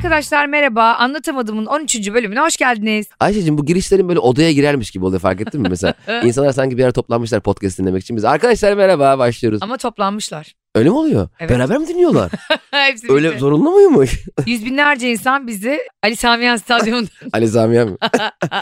[0.00, 0.94] Arkadaşlar merhaba.
[0.94, 2.12] Anlatamadığımın 13.
[2.14, 3.06] bölümüne hoş geldiniz.
[3.20, 5.94] Ayşe'cim bu girişlerin böyle odaya girermiş gibi oluyor fark ettin mi mesela?
[6.24, 8.16] İnsanlar sanki bir ara toplanmışlar podcast dinlemek için.
[8.16, 9.62] Biz arkadaşlar merhaba başlıyoruz.
[9.62, 10.54] Ama toplanmışlar.
[10.74, 11.28] Öyle mi oluyor?
[11.40, 11.50] Evet.
[11.50, 12.30] Beraber mi dinliyorlar?
[12.70, 13.38] Hepsi Öyle bitti.
[13.38, 14.24] zorunlu muymuş?
[14.46, 17.50] Yüz binlerce insan bizi Ali Samiyan Stadyumu'nda Ali?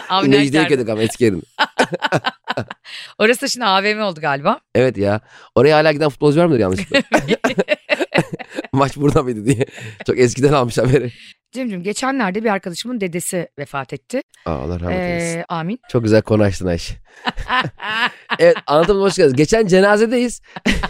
[0.09, 0.67] Avni Necdet Acar.
[0.67, 1.43] Köydük ama eski yerin.
[3.17, 4.59] Orası da şimdi AVM oldu galiba.
[4.75, 5.21] Evet ya.
[5.55, 7.01] Oraya hala giden futbolcu var mıdır yanlışlıkla?
[8.73, 9.65] Maç burada mıydı diye.
[10.05, 11.11] Çok eskiden almış haberi.
[11.51, 14.21] Cemcim geçenlerde bir arkadaşımın dedesi vefat etti.
[14.45, 15.39] Aa, Allah rahmet eylesin.
[15.39, 15.79] Ee, amin.
[15.89, 16.93] Çok güzel konu açtın Ayşe.
[18.39, 19.35] Evet anlatıma hoş geldiniz.
[19.35, 20.41] Geçen cenazedeyiz.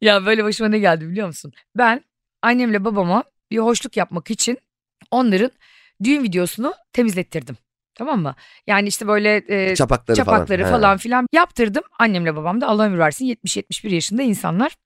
[0.00, 1.52] ya böyle başıma ne geldi biliyor musun?
[1.76, 2.04] Ben
[2.42, 4.58] annemle babama bir hoşluk yapmak için
[5.10, 5.50] onların
[6.04, 7.56] düğün videosunu temizlettirdim.
[7.94, 8.34] Tamam mı?
[8.66, 10.80] Yani işte böyle e, Çapakları, çapakları falan.
[10.80, 11.82] falan, filan yaptırdım.
[11.98, 14.76] Annemle babam da Allah ömür versin 70-71 yaşında insanlar.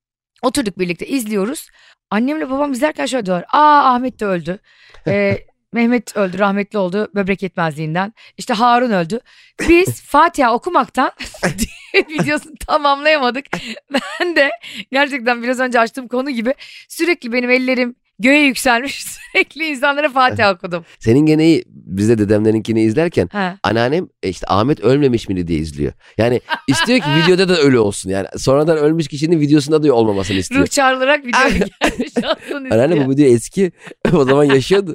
[0.42, 1.68] Oturduk birlikte izliyoruz.
[2.10, 3.46] Annemle babam izlerken şöyle diyorlar.
[3.52, 4.58] Aa Ahmet de öldü.
[5.06, 5.38] Ee,
[5.72, 8.12] Mehmet öldü rahmetli oldu böbrek yetmezliğinden.
[8.38, 9.20] İşte Harun öldü.
[9.68, 11.12] Biz Fatiha okumaktan
[11.94, 13.46] videosunu tamamlayamadık.
[14.20, 14.50] Ben de
[14.92, 16.54] gerçekten biraz önce açtığım konu gibi
[16.88, 19.04] sürekli benim ellerim göğe yükselmiş.
[19.32, 20.84] Sürekli insanlara Fatiha okudum.
[20.98, 23.56] Senin geneyi biz de dedemlerinkini izlerken Ha.
[23.62, 25.92] anneannem e, işte Ahmet ölmemiş miydi diye izliyor.
[26.18, 28.10] Yani istiyor ki videoda da ölü olsun.
[28.10, 30.60] Yani sonradan ölmüş kişinin videosunda da olmamasını istiyor.
[30.62, 33.72] Ruh çağrılarak video gelmiş olsun Anneanne bu video eski.
[34.12, 34.94] o zaman yaşıyordu.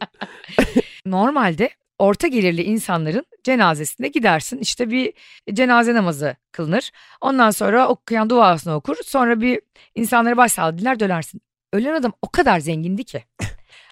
[1.05, 4.57] Normalde orta gelirli insanların cenazesine gidersin.
[4.57, 5.13] İşte bir
[5.53, 6.91] cenaze namazı kılınır.
[7.21, 8.95] Ondan sonra okuyan duasını okur.
[9.05, 9.59] Sonra bir
[9.95, 11.41] insanlara başsağlığı diler dönersin.
[11.73, 13.23] Ölen adam o kadar zengindi ki.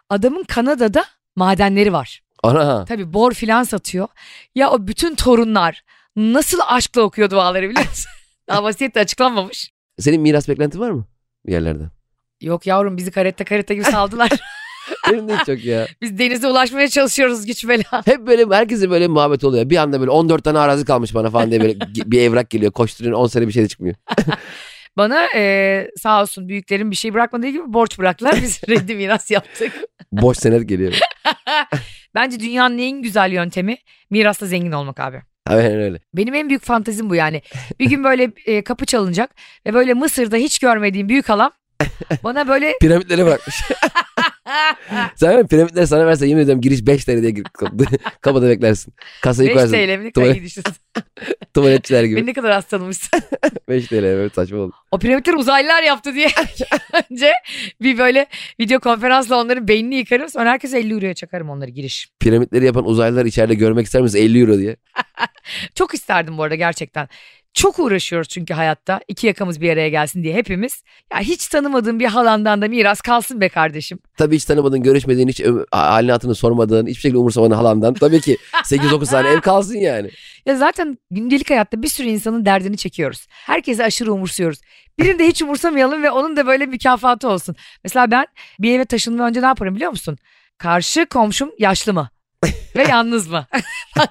[0.09, 2.21] Adamın Kanada'da madenleri var.
[2.43, 2.85] Ana.
[2.85, 4.07] Tabii bor filan satıyor.
[4.55, 5.83] Ya o bütün torunlar
[6.15, 8.11] nasıl aşkla okuyor duaları biliyor musun?
[8.49, 9.71] Daha vasiyet de açıklanmamış.
[9.99, 11.05] Senin miras beklentin var mı?
[11.45, 11.89] Bir yerlerden.
[12.41, 14.29] Yok yavrum bizi karette karette gibi saldılar.
[15.11, 15.87] Benim de çok ya.
[16.01, 18.01] Biz denize ulaşmaya çalışıyoruz güç bela.
[18.05, 19.69] Hep böyle herkese böyle muhabbet oluyor.
[19.69, 22.71] Bir anda böyle 14 tane arazi kalmış bana falan diye böyle bir evrak geliyor.
[22.71, 23.95] Koşturuyor 10 sene bir şey de çıkmıyor.
[24.97, 28.35] Bana eee, sağ olsun büyüklerim bir şey bırakmadığı gibi borç bıraktılar.
[28.41, 29.71] Biz reddi miras yaptık.
[30.11, 30.93] Boş senet geliyor.
[32.15, 33.77] Bence dünyanın en güzel yöntemi
[34.09, 35.21] mirasla zengin olmak abi.
[35.47, 35.99] Aynen öyle.
[36.13, 37.41] Benim en büyük fantezim bu yani.
[37.79, 39.35] Bir gün böyle e, kapı çalınacak
[39.65, 41.51] ve böyle Mısır'da hiç görmediğim büyük halam
[42.23, 43.61] bana böyle Piramitleri bırakmış.
[45.15, 47.43] Sen piramitleri sana verse yemin ediyorum giriş 5 TL diye gir,
[48.21, 48.93] kapıda beklersin.
[49.21, 49.73] Kasayı 5 koyarsın.
[49.73, 50.65] TL mi Tuvalet-.
[51.53, 52.25] Tuvaletçiler Beni gibi.
[52.25, 53.19] ne kadar az tanımışsın.
[53.69, 54.73] 5 TL evet saçma oldu.
[54.91, 56.27] O piramitleri uzaylılar yaptı diye
[57.11, 57.31] önce
[57.81, 58.25] bir böyle
[58.59, 60.29] video konferansla onların beynini yıkarım.
[60.29, 62.09] Sonra herkese 50 euroya çakarım onları giriş.
[62.19, 64.75] Piramitleri yapan uzaylılar içeride görmek ister misiniz 50 euro diye.
[65.75, 67.07] Çok isterdim bu arada gerçekten.
[67.55, 68.99] Çok uğraşıyoruz çünkü hayatta.
[69.07, 70.83] iki yakamız bir araya gelsin diye hepimiz.
[71.13, 73.99] Ya hiç tanımadığım bir halandan da miras kalsın be kardeşim.
[74.17, 77.93] Tabii hiç tanımadığın, görüşmediğin, hiç ö- halini hatını sormadığın, hiçbir şekilde umursamadığın halandan.
[77.93, 80.09] Tabii ki 8-9 tane ev kalsın yani.
[80.45, 83.27] Ya zaten gündelik hayatta bir sürü insanın derdini çekiyoruz.
[83.29, 84.59] Herkese aşırı umursuyoruz.
[84.99, 87.55] Birini de hiç umursamayalım ve onun da böyle mükafatı olsun.
[87.83, 88.25] Mesela ben
[88.59, 90.17] bir eve taşınmadan önce ne yaparım biliyor musun?
[90.57, 92.09] Karşı komşum yaşlı mı?
[92.75, 93.45] ve yalnız mı?
[93.97, 94.09] Bak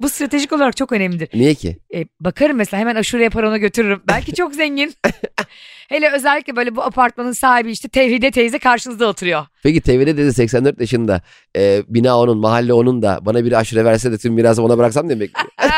[0.00, 1.28] bu stratejik olarak çok önemlidir.
[1.34, 1.78] Niye ki?
[1.94, 4.02] E, bakarım mesela hemen aşure yapar ona götürürüm.
[4.08, 4.94] Belki çok zengin.
[5.88, 9.46] Hele özellikle böyle bu apartmanın sahibi işte Tevhide teyze karşınızda oturuyor.
[9.62, 11.20] Peki TV'de dedi 84 yaşında
[11.56, 15.08] e, bina onun, mahalle onun da bana bir aşure verse de tüm mirası ona bıraksam
[15.08, 15.48] diye bekliyor.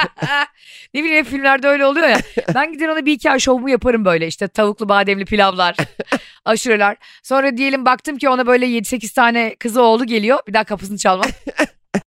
[0.95, 2.21] ne bileyim filmlerde öyle oluyor ya.
[2.55, 5.77] Ben gider ona bir iki ay şovumu yaparım böyle işte tavuklu bademli pilavlar,
[6.45, 6.97] aşureler.
[7.23, 10.39] Sonra diyelim baktım ki ona böyle 7-8 tane kızı oğlu geliyor.
[10.49, 11.31] Bir daha kapısını çalmam.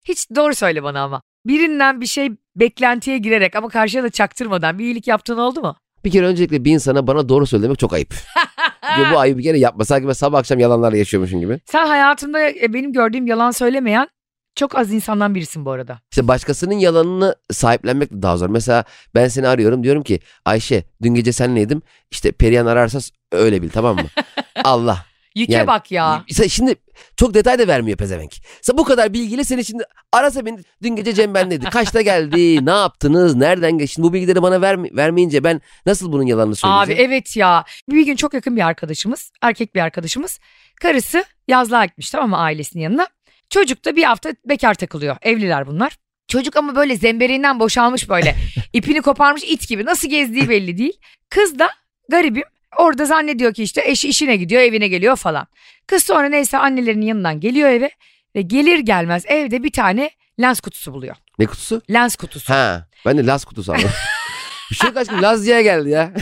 [0.04, 1.22] Hiç doğru söyle bana ama.
[1.46, 5.76] Birinden bir şey beklentiye girerek ama karşıya da çaktırmadan bir iyilik yaptığın oldu mu?
[6.06, 8.14] Bir kere öncelikle bir insana bana doğru söyle demek çok ayıp.
[9.00, 9.86] Ve bu ayıbı bir kere yapma.
[9.86, 11.60] Sanki ben sabah akşam yalanlarla yaşıyormuşum gibi.
[11.66, 14.08] Sen hayatımda e, benim gördüğüm yalan söylemeyen
[14.56, 16.00] çok az insandan birisin bu arada.
[16.12, 18.50] İşte başkasının yalanını sahiplenmek de daha zor.
[18.50, 18.84] Mesela
[19.16, 21.82] ben seni arıyorum diyorum ki Ayşe dün gece senleydim.
[22.12, 23.00] İşte Perihan ararsa
[23.32, 24.06] öyle bil tamam mı?
[24.64, 25.06] Allah.
[25.36, 26.26] Yüke Yani- bak ya.
[26.50, 26.76] Şimdi
[27.18, 28.34] çok detay da vermiyor pezevenk.
[28.62, 31.70] Sen bu kadar bilgiyle seni şimdi arasa beni dün gece Cem bendeydi.
[31.70, 32.66] Kaçta geldi?
[32.66, 33.36] ne yaptınız?
[33.36, 33.94] Nereden geçti?
[33.94, 37.12] Şimdi bu bilgileri bana verme, vermeyince ben nasıl bunun yalanını Abi söyleyeceğim?
[37.12, 37.66] evet ya.
[37.90, 40.40] Bir gün çok yakın bir arkadaşımız, erkek bir arkadaşımız.
[40.82, 43.08] Karısı yazlığa gitmiş tamam mı ailesinin yanına.
[43.50, 45.18] Çocuk da bir hafta bekar takılıyor.
[45.22, 45.98] Evliler bunlar.
[46.28, 48.36] Çocuk ama böyle zemberinden boşalmış böyle.
[48.74, 49.86] İpini koparmış it gibi.
[49.86, 50.94] Nasıl gezdiği belli değil.
[51.30, 51.70] Kız da
[52.10, 52.44] garibim
[52.82, 55.48] orada zannediyor ki işte eşi işine gidiyor evine geliyor falan.
[55.88, 57.92] Kız sonra neyse annelerinin yanından geliyor eve.
[58.36, 60.12] Ve gelir gelmez evde bir tane
[60.42, 61.16] lens kutusu buluyor.
[61.40, 61.82] Ne kutusu?
[61.92, 62.54] Lens kutusu.
[62.54, 63.90] Ha, ben de Laz kutusu aldım.
[64.72, 66.14] Bir şey yok aşkım Laz diye geldi ya.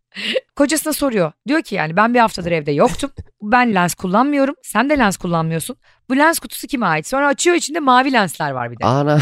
[0.56, 1.32] Kocasına soruyor.
[1.48, 3.10] Diyor ki yani ben bir haftadır evde yoktum.
[3.42, 4.54] Ben lens kullanmıyorum.
[4.62, 5.76] Sen de lens kullanmıyorsun.
[6.08, 7.06] Bu lens kutusu kime ait?
[7.06, 8.84] Sonra açıyor içinde mavi lensler var bir de.
[8.84, 9.20] Ana.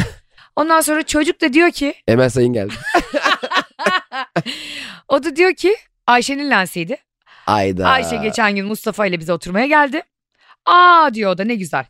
[0.57, 2.75] Ondan sonra çocuk da diyor ki Emel Sayın geldi.
[5.09, 6.97] o da diyor ki Ayşe'nin lensiydi.
[7.47, 7.89] Ayda.
[7.89, 10.03] Ayşe geçen gün Mustafa ile bize oturmaya geldi.
[10.67, 11.85] Aa diyor o da ne güzel.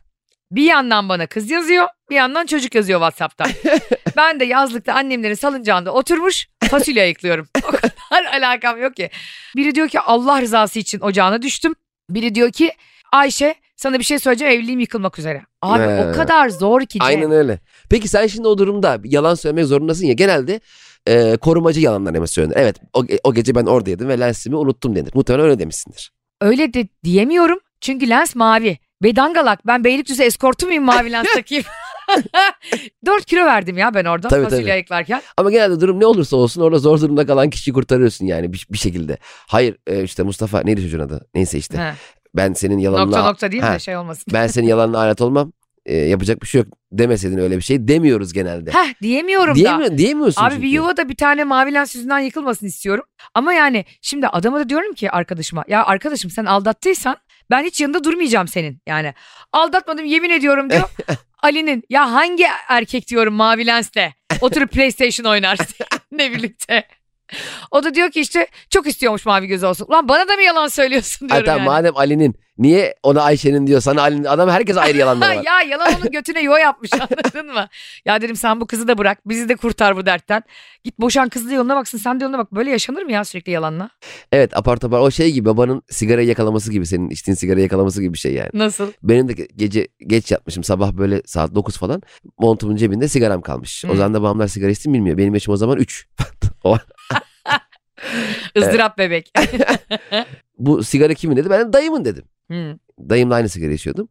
[0.51, 3.47] Bir yandan bana kız yazıyor, bir yandan çocuk yazıyor WhatsApp'tan.
[4.17, 7.47] ben de yazlıkta annemlerin salıncağında oturmuş fasulye ayıklıyorum.
[7.67, 9.09] O kadar alakam yok ki.
[9.55, 11.75] Biri diyor ki Allah rızası için ocağına düştüm.
[12.09, 12.71] Biri diyor ki
[13.11, 15.41] Ayşe sana bir şey söyleyeceğim evliliğim yıkılmak üzere.
[15.61, 16.05] Abi He.
[16.05, 17.07] o kadar zor ki Cem.
[17.07, 17.59] Aynen öyle.
[17.89, 20.13] Peki sen şimdi o durumda yalan söylemek zorundasın ya.
[20.13, 20.59] Genelde
[21.07, 22.55] e, korumacı yalanlar hemen söylenir.
[22.57, 25.11] Evet o, o gece ben oradaydım ve lensimi unuttum denir.
[25.13, 26.11] Muhtemelen öyle demişsindir.
[26.41, 28.77] Öyle de diyemiyorum çünkü lens mavi.
[29.03, 31.63] Bedangalak ben Beylikdüzü eskortu muyum mavi lens takayım?
[33.05, 34.71] 4 kilo verdim ya ben orada Tabii, fasulye tabii.
[34.71, 35.21] ayıklarken.
[35.37, 38.77] Ama genelde durum ne olursa olsun orada zor durumda kalan kişiyi kurtarıyorsun yani bir, bir
[38.77, 39.17] şekilde.
[39.47, 41.27] Hayır e, işte Mustafa neydi çocuğun adı?
[41.35, 41.77] Neyse işte.
[41.77, 41.93] He.
[42.35, 43.05] Ben senin yalanına...
[43.05, 43.73] Nokta nokta değil Ha.
[43.73, 44.23] de şey olmasın.
[44.33, 45.53] Ben senin yalanına alet olmam.
[45.85, 48.71] E, yapacak bir şey yok demeseydin öyle bir şey demiyoruz genelde.
[48.71, 49.55] Heh diyemiyorum da.
[49.55, 50.63] Diyemiyor, diyemiyorsun Abi çünkü.
[50.63, 53.05] bir yuva da bir tane mavi lens yüzünden yıkılmasın istiyorum.
[53.33, 57.17] Ama yani şimdi adama da diyorum ki arkadaşıma ya arkadaşım sen aldattıysan
[57.49, 58.81] ben hiç yanında durmayacağım senin.
[58.87, 59.13] Yani
[59.53, 60.89] aldatmadım yemin ediyorum diyor.
[61.43, 65.57] Ali'nin ya hangi erkek diyorum mavi lensle oturup PlayStation oynar
[66.11, 66.87] ne birlikte.
[67.71, 69.85] O da diyor ki işte çok istiyormuş mavi gözü olsun.
[69.89, 71.65] Ulan bana da mı yalan söylüyorsun diyorum Hatta yani.
[71.65, 75.43] madem Ali'nin niye ona Ayşe'nin diyor sana Ali'nin adam herkes ayrı yalanları var.
[75.43, 77.67] ya yalan onun götüne yuva yapmış anladın mı?
[78.05, 80.43] Ya dedim sen bu kızı da bırak bizi de kurtar bu dertten.
[80.83, 82.51] Git boşan kızı da yoluna baksın sen de yoluna bak.
[82.51, 83.89] Böyle yaşanır mı ya sürekli yalanla?
[84.31, 88.13] Evet apar topar o şey gibi babanın sigarayı yakalaması gibi senin içtiğin sigarayı yakalaması gibi
[88.13, 88.49] bir şey yani.
[88.53, 88.91] Nasıl?
[89.03, 92.01] Benim de ge- gece geç yatmışım sabah böyle saat 9 falan
[92.39, 93.85] montumun cebinde sigaram kalmış.
[93.85, 93.95] O Hı.
[93.97, 95.17] zaman da babamlar sigara içtiğimi bilmiyor.
[95.17, 96.07] Benim yaşım o zaman 3.
[98.57, 99.31] ızdırap bebek.
[100.59, 101.49] Bu sigara kimin dedi?
[101.49, 102.23] Ben de dayımın dedim.
[102.51, 102.77] Hı,
[103.09, 104.07] Dayımla aynı sigara içiyordum.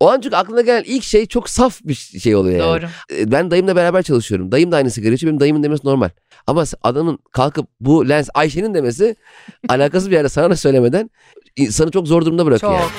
[0.00, 2.82] O an çünkü aklına gelen ilk şey çok saf bir şey oluyor yani.
[2.82, 3.30] doğru.
[3.32, 4.52] Ben dayımla beraber çalışıyorum.
[4.52, 5.30] Dayım da aynı sigara içiyor.
[5.30, 6.08] Benim dayımın demesi normal.
[6.46, 9.16] Ama adamın kalkıp bu lens Ayşe'nin demesi
[9.68, 11.10] alakasız bir yerde sana da söylemeden
[11.56, 12.72] insanı çok zor durumda bırakıyor.
[12.72, 12.80] Çok.
[12.80, 12.90] yani.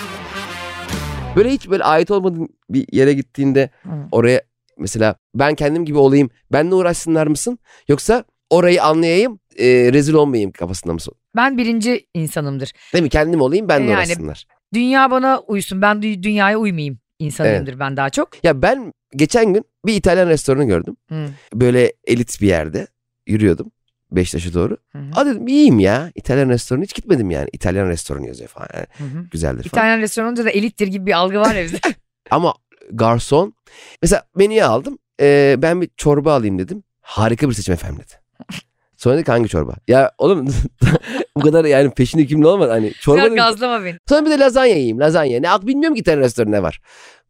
[1.36, 3.90] Böyle hiç böyle ait olmadığın bir yere gittiğinde Hı.
[4.12, 4.42] oraya
[4.78, 7.60] mesela ben kendim gibi olayım benle uğraşsınlar mısın?
[7.88, 11.14] Yoksa orayı anlayayım e, rezil olmayayım kafasında mısın?
[11.36, 12.72] Ben birinci insanımdır.
[12.94, 13.10] Değil mi?
[13.10, 14.46] Kendim olayım benle Yani- uğraşsınlar.
[14.74, 15.82] Dünya bana uysun.
[15.82, 18.44] Ben dü- dünyaya uymayayım insanıyımdır ben daha çok.
[18.46, 20.96] Ya ben geçen gün bir İtalyan restoranı gördüm.
[21.10, 22.88] Hı, Böyle elit bir yerde
[23.28, 23.72] yürüyordum.
[24.12, 24.78] Beşiktaş'a doğru.
[24.92, 26.12] hı, hı, Aa dedim iyiyim ya.
[26.16, 27.50] İtalyan restoranı hiç gitmedim yani.
[27.54, 28.68] İtalyan restoranı yazıyor falan.
[28.74, 29.24] Yani hı, hı.
[29.32, 29.84] güzeldir falan.
[29.84, 31.78] İtalyan restoranında da elittir gibi bir algı var ya bizde.
[32.32, 32.54] Ama
[32.92, 33.54] garson
[34.02, 35.00] mesela menüyü aldım.
[35.22, 36.84] Ee, ben bir çorba alayım dedim.
[37.02, 38.14] Harika bir seçim efendim dedi.
[39.04, 39.74] Sonra dedi ki hangi çorba?
[39.88, 40.48] Ya oğlum
[41.36, 42.72] bu kadar yani peşin hükümlü olmadı.
[42.72, 43.36] Hani çorba dedim.
[43.36, 43.98] gazlama beni.
[44.10, 45.40] Sonra bir de lazanya yiyeyim lazanya.
[45.40, 46.82] Ne ak bilmiyorum ki İtalyan restoranı ne var.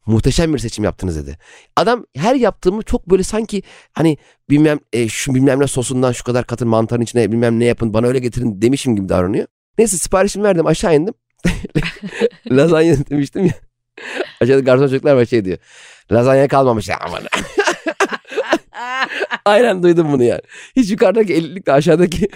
[0.06, 1.38] Muhteşem bir seçim yaptınız dedi.
[1.76, 4.18] Adam her yaptığımı çok böyle sanki hani
[4.50, 8.08] bilmem e, şu bilmem ne sosundan şu kadar katın mantarın içine bilmem ne yapın bana
[8.08, 9.48] öyle getirin demişim gibi davranıyor.
[9.78, 11.14] Neyse siparişimi verdim aşağı indim.
[12.52, 13.54] lazanya demiştim ya.
[14.42, 15.58] Aşağıda garson çocuklar var şey diyor.
[16.12, 17.22] Lazanya kalmamış ya aman.
[19.46, 20.42] Aynen duydum bunu yani.
[20.76, 22.28] Hiç yukarıdaki ellilikle aşağıdaki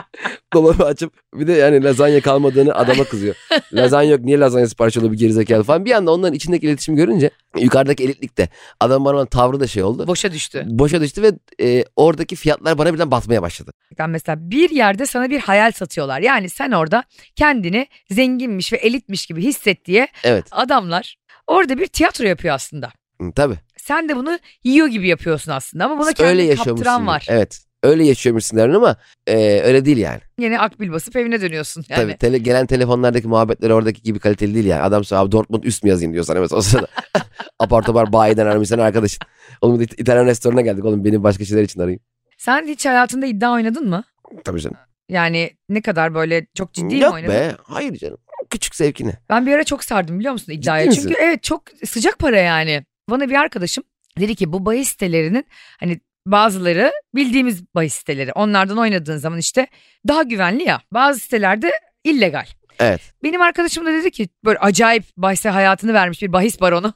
[0.54, 3.34] dolabı açıp bir de yani lazanya kalmadığını adama kızıyor.
[3.72, 5.84] lazanya yok niye lazanya sipariş oluyor bir gerizekalı falan.
[5.84, 8.48] Bir anda onların içindeki iletişimi görünce yukarıdaki elitlikte
[8.80, 10.06] adam bana tavrı da şey oldu.
[10.06, 10.64] Boşa düştü.
[10.66, 13.72] Boşa düştü ve e, oradaki fiyatlar bana birden batmaya başladı.
[14.08, 16.20] Mesela bir yerde sana bir hayal satıyorlar.
[16.20, 17.04] Yani sen orada
[17.36, 22.92] kendini zenginmiş ve elitmiş gibi hisset diye Evet adamlar orada bir tiyatro yapıyor aslında.
[23.36, 23.56] Tabii.
[23.76, 26.76] Sen de bunu yiyor gibi yapıyorsun aslında ama buna öyle kendini yaşıyormuşsun.
[26.84, 27.26] kaptıran var.
[27.28, 28.96] Evet öyle yaşıyormuşsun derler ama
[29.26, 30.20] e, öyle değil yani.
[30.38, 31.84] Yine akbil basıp evine dönüyorsun.
[31.88, 32.02] Yani.
[32.02, 34.82] Tabii tele, gelen telefonlardaki muhabbetler oradaki gibi kaliteli değil yani.
[34.82, 36.86] Adam abi Dortmund üst mü yazayım diyor sana mesela o sırada.
[37.58, 39.18] Apar topar bayiden aramış sen arkadaşın.
[39.60, 42.00] Oğlum İt- İtalyan restoranına geldik oğlum benim başka şeyler için arayayım.
[42.38, 44.04] Sen hiç hayatında iddia oynadın mı?
[44.44, 44.76] Tabii canım.
[45.08, 47.34] Yani ne kadar böyle çok ciddi mi Yok oynadın?
[47.34, 48.18] be hayır canım.
[48.50, 49.12] Küçük zevkine.
[49.28, 50.84] Ben bir ara çok sardım biliyor musun iddiaya?
[50.84, 51.22] Ciddi Çünkü misin?
[51.24, 52.84] evet çok sıcak para yani.
[53.10, 53.84] Bana bir arkadaşım
[54.18, 55.46] dedi ki bu bahis sitelerinin
[55.80, 58.32] hani bazıları bildiğimiz bahis siteleri.
[58.32, 59.66] Onlardan oynadığın zaman işte
[60.08, 60.80] daha güvenli ya.
[60.92, 61.72] Bazı sitelerde
[62.04, 62.46] illegal.
[62.78, 63.00] Evet.
[63.22, 66.94] Benim arkadaşım da dedi ki böyle acayip bahise hayatını vermiş bir bahis baronu.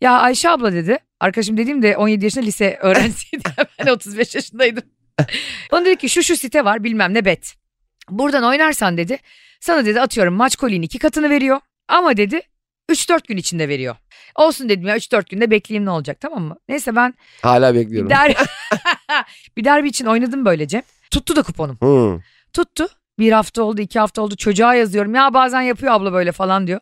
[0.00, 0.98] ya Ayşe abla dedi.
[1.20, 3.42] Arkadaşım dediğim de 17 yaşında lise öğrencisiydi.
[3.78, 4.82] ben 35 yaşındaydım.
[5.72, 7.54] Bana dedi ki şu şu site var bilmem ne bet.
[8.08, 9.18] Buradan oynarsan dedi.
[9.60, 11.60] Sana dedi atıyorum maç kolinin iki katını veriyor.
[11.88, 12.40] Ama dedi
[12.90, 13.96] 3-4 gün içinde veriyor.
[14.34, 16.56] Olsun dedim ya 3-4 günde bekleyeyim ne olacak tamam mı?
[16.68, 18.10] Neyse ben Hala bir bekliyorum.
[18.10, 18.34] derbi,
[19.56, 20.82] bir derbi için oynadım böylece.
[21.10, 21.76] Tuttu da kuponum.
[21.80, 22.20] Hmm.
[22.52, 22.88] Tuttu.
[23.18, 25.14] Bir hafta oldu iki hafta oldu çocuğa yazıyorum.
[25.14, 26.80] Ya bazen yapıyor abla böyle falan diyor.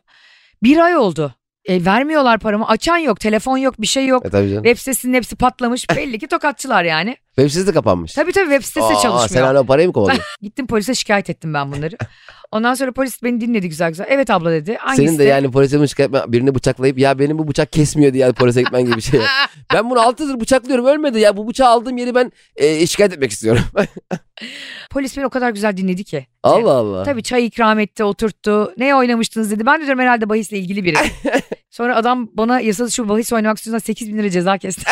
[0.63, 1.35] Bir ay oldu.
[1.65, 2.67] E, vermiyorlar paramı.
[2.67, 3.19] Açan yok.
[3.19, 3.81] Telefon yok.
[3.81, 4.25] Bir şey yok.
[4.25, 4.63] E tabii canım.
[4.63, 5.89] Web sitesinin hepsi patlamış.
[5.95, 7.17] Belli ki tokatçılar yani.
[7.35, 8.13] Web sitesi de kapanmış.
[8.13, 9.47] Tabii tabii web sitesi de Aa, Sen çalışmıyor.
[9.47, 10.25] hala o parayı mı kovalıyorsun?
[10.41, 11.97] Gittim polise şikayet ettim ben bunları.
[12.51, 14.05] Ondan sonra polis beni dinledi güzel güzel.
[14.09, 14.75] Evet abla dedi.
[14.79, 15.05] Hangisi?
[15.07, 18.31] Senin de yani polise mi şikayet etme- birini bıçaklayıp ya benim bu bıçak kesmiyor diye
[18.31, 19.19] polise gitmen gibi bir şey.
[19.73, 23.31] ben bunu 6 yıldır bıçaklıyorum ölmedi ya bu bıçağı aldığım yeri ben e, şikayet etmek
[23.31, 23.63] istiyorum.
[24.91, 26.27] Polis beni o kadar güzel dinledi ki.
[26.43, 27.03] Allah Allah.
[27.03, 28.73] Tabii çay ikram etti, oturttu.
[28.77, 29.65] Ne oynamıştınız dedi.
[29.65, 30.97] Ben de diyorum herhalde bahisle ilgili biri.
[31.69, 34.83] Sonra adam bana yasal dışı bahis oynamak istiyorsan 8 bin lira ceza kesti.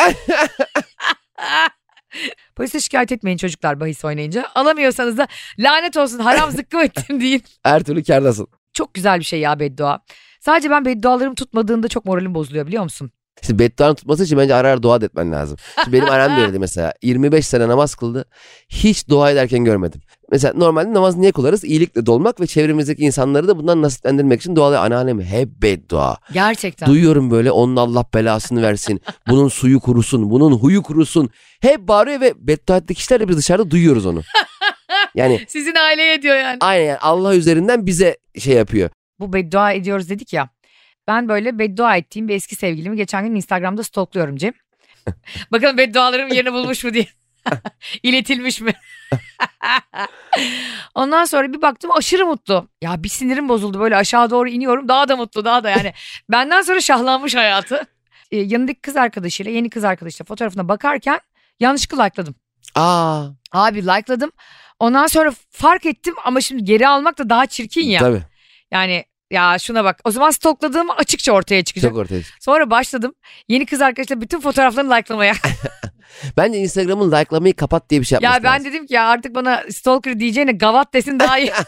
[2.56, 4.46] Polise şikayet etmeyin çocuklar bahis oynayınca.
[4.54, 5.26] Alamıyorsanız da
[5.58, 7.42] lanet olsun haram zıkkım ettim deyin.
[7.62, 8.48] Her türlü kârdasın.
[8.72, 10.00] Çok güzel bir şey ya beddua.
[10.40, 13.10] Sadece ben beddualarım tutmadığında çok moralim bozuluyor biliyor musun?
[13.42, 15.56] İşte bedduanın tutması için bence ara ara dua etmen lazım.
[15.84, 16.92] Şimdi benim annem de öyleydi mesela.
[17.02, 18.24] 25 sene namaz kıldı.
[18.68, 20.00] Hiç dua ederken görmedim.
[20.32, 21.64] Mesela normalde namaz niye kılarız?
[21.64, 26.16] İyilikle dolmak ve çevremizdeki insanları da bundan nasiplendirmek için dualı anneannem hep beddua.
[26.32, 26.88] Gerçekten.
[26.88, 29.00] Duyuyorum böyle onun Allah belasını versin.
[29.28, 30.30] Bunun suyu kurusun.
[30.30, 31.30] Bunun huyu kurusun.
[31.60, 34.22] Hep bağırıyor ve beddua ettiği kişiler de biz dışarıda duyuyoruz onu.
[35.14, 36.56] Yani Sizin aileye diyor yani.
[36.60, 38.90] aynen yani Allah üzerinden bize şey yapıyor.
[39.20, 40.48] Bu beddua ediyoruz dedik ya.
[41.08, 44.52] Ben böyle beddua ettiğim bir eski sevgilimi geçen gün Instagram'da stalkluyorum Cem.
[45.52, 47.06] Bakalım beddualarım yerini bulmuş mu diye.
[48.02, 48.72] İletilmiş mi?
[50.94, 52.68] Ondan sonra bir baktım aşırı mutlu.
[52.82, 55.92] Ya bir sinirim bozuldu böyle aşağı doğru iniyorum daha da mutlu daha da yani.
[56.30, 57.86] Benden sonra şahlanmış hayatı.
[58.30, 61.20] Ee, yanındaki kız arkadaşıyla yeni kız arkadaşıyla fotoğrafına bakarken
[61.60, 62.34] yanlışlıkla likeladım.
[62.74, 64.30] Aa Abi likeladım.
[64.78, 68.00] Ondan sonra fark ettim ama şimdi geri almak da daha çirkin ya.
[68.00, 68.22] tabii
[68.70, 70.00] Yani ya şuna bak.
[70.04, 71.90] O zaman stokladığım açıkça ortaya çıkacak.
[71.90, 72.38] çok ortaya çıkıyor.
[72.40, 73.14] Sonra başladım.
[73.48, 75.34] Yeni kız arkadaşla bütün fotoğraflarını like'lamaya.
[76.36, 78.72] Bence Instagram'ın likelamayı kapat diye bir şey yapması ya ben lazım.
[78.72, 81.52] dedim ki ya artık bana stalker diyeceğine gavat desin daha iyi.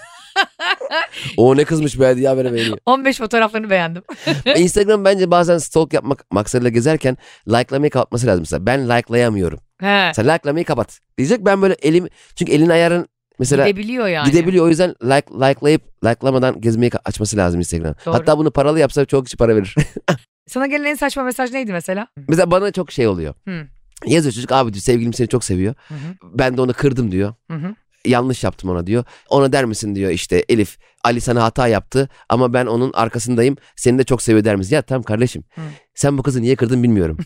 [1.36, 2.78] O ne kızmış be diye haberi veriyor.
[2.86, 4.02] 15 fotoğraflarını beğendim.
[4.56, 7.16] Instagram bence bazen stalk yapmak maksadıyla gezerken
[7.48, 8.40] likelamayı kapatması lazım.
[8.40, 9.58] Mesela ben likelayamıyorum.
[9.80, 10.12] He.
[10.14, 11.00] Sen likelamayı kapat.
[11.18, 13.08] Diyecek ben böyle elim çünkü elin ayarın
[13.42, 14.30] mesela Gidebiliyor yani.
[14.30, 14.64] gidebiliyor.
[14.66, 17.94] O yüzden like likelayıp likelamadan gezmeyi açması lazım Instagram.
[18.06, 18.14] Doğru.
[18.14, 19.74] Hatta bunu paralı yapsa çok kişi para verir.
[20.46, 22.06] Sana gelen en saçma mesaj neydi mesela?
[22.28, 23.34] mesela bana çok şey oluyor.
[23.48, 23.66] Hı.
[24.06, 25.74] Yazıyor çocuk abi diyor sevgilim seni çok seviyor.
[25.88, 25.98] Hı hı.
[26.38, 27.34] Ben de onu kırdım diyor.
[27.50, 27.74] Hı hı.
[28.06, 29.04] Yanlış yaptım ona diyor.
[29.28, 33.56] Ona der misin diyor işte Elif Ali sana hata yaptı ama ben onun arkasındayım.
[33.76, 34.74] Seni de çok seviyor der misin?
[34.74, 35.60] Ya tamam kardeşim Hı.
[35.94, 37.18] sen bu kızı niye kırdın bilmiyorum.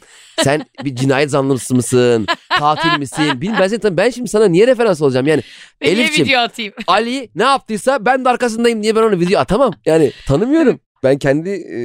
[0.45, 2.26] Sen bir cinayet zanlısı mısın?
[2.59, 3.40] Katil misin?
[3.40, 5.42] Bilmiyorum ben, seni ben şimdi sana niye referans olacağım yani?
[5.83, 6.28] Niye Elif'ciğim.
[6.28, 6.73] video atayım?
[6.87, 9.73] Ali ne yaptıysa ben de arkasındayım diye ben onu video atamam.
[9.87, 10.80] Yani tanımıyorum.
[11.05, 11.79] Ben kendi e,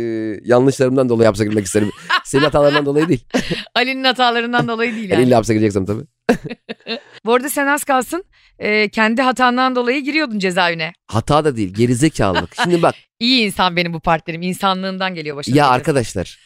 [0.44, 1.90] yanlışlarımdan dolayı hapse girmek isterim.
[2.24, 3.26] Senin hatalarından dolayı değil.
[3.76, 5.28] Ali'nin hatalarından dolayı değil Yani yani.
[5.30, 6.04] illa hapse gireceksem tabii.
[7.26, 8.24] Bu arada sen az kalsın
[8.60, 10.94] e, kendi hatandan dolayı giriyordun cezaevine.
[11.08, 12.56] Hata da değil gerizekalılık.
[12.64, 14.42] Şimdi bak İyi insan benim bu partnerim.
[14.42, 15.58] İnsanlığından geliyor başına.
[15.58, 16.40] ya arkadaşlar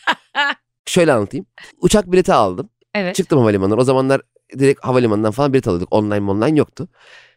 [0.86, 1.45] şöyle anlatayım.
[1.81, 2.69] Uçak bileti aldım.
[2.95, 3.15] Evet.
[3.15, 3.79] Çıktım havalimanından.
[3.79, 4.22] O zamanlar
[4.60, 5.88] direkt havalimanından falan bilet alıyorduk.
[5.93, 6.88] Online online yoktu.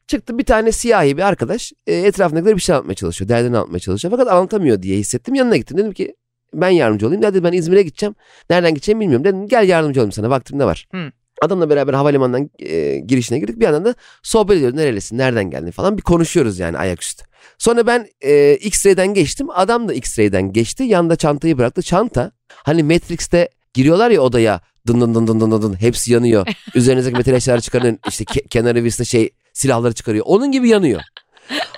[0.08, 3.28] Çıktı bir tane siyahi bir arkadaş e, etrafındakileri bir şey anlatmaya çalışıyor.
[3.28, 4.12] Derdini anlatmaya çalışıyor.
[4.12, 5.34] Fakat anlatamıyor diye hissettim.
[5.34, 5.76] Yanına gittim.
[5.78, 6.14] Dedim ki
[6.54, 7.22] ben yardımcı olayım.
[7.22, 8.14] Dedi ben İzmir'e gideceğim.
[8.50, 9.24] Nereden gideceğimi bilmiyorum.
[9.24, 10.30] Dedim gel yardımcı olayım sana.
[10.30, 10.88] Vaktim ne var?
[10.92, 11.12] Hı.
[11.42, 13.58] Adamla beraber havalimanından e, girişine girdik.
[13.60, 14.76] Bir yandan da sohbet ediyoruz.
[14.76, 15.18] Nerelisin?
[15.18, 15.96] Nereden geldin falan.
[15.96, 17.24] Bir konuşuyoruz yani ayaküstü.
[17.58, 19.46] Sonra ben e, X-ray'den geçtim.
[19.50, 20.84] Adam da X-ray'den geçti.
[20.84, 21.82] Yanında çantayı bıraktı.
[21.82, 24.60] Çanta hani Matrix'te giriyorlar ya odaya.
[24.86, 25.80] Dın dın dın dın dın dın.
[25.80, 26.46] Hepsi yanıyor.
[26.74, 27.98] Üzerinizdeki metal eşyaları çıkarın.
[28.08, 30.24] işte ke- kenarı virüste şey silahları çıkarıyor.
[30.28, 31.02] Onun gibi yanıyor.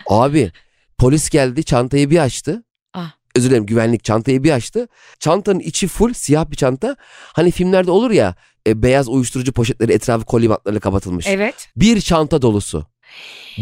[0.07, 0.53] Abi
[0.99, 2.65] polis geldi çantayı bir açtı.
[2.95, 3.13] Ah.
[3.37, 4.89] Özür dilerim güvenlik çantayı bir açtı.
[5.19, 6.97] Çantanın içi full siyah bir çanta.
[7.33, 8.35] Hani filmlerde olur ya
[8.67, 11.27] e, beyaz uyuşturucu poşetleri etrafı koli bantlarıyla kapatılmış.
[11.27, 11.69] Evet.
[11.77, 12.87] Bir çanta dolusu.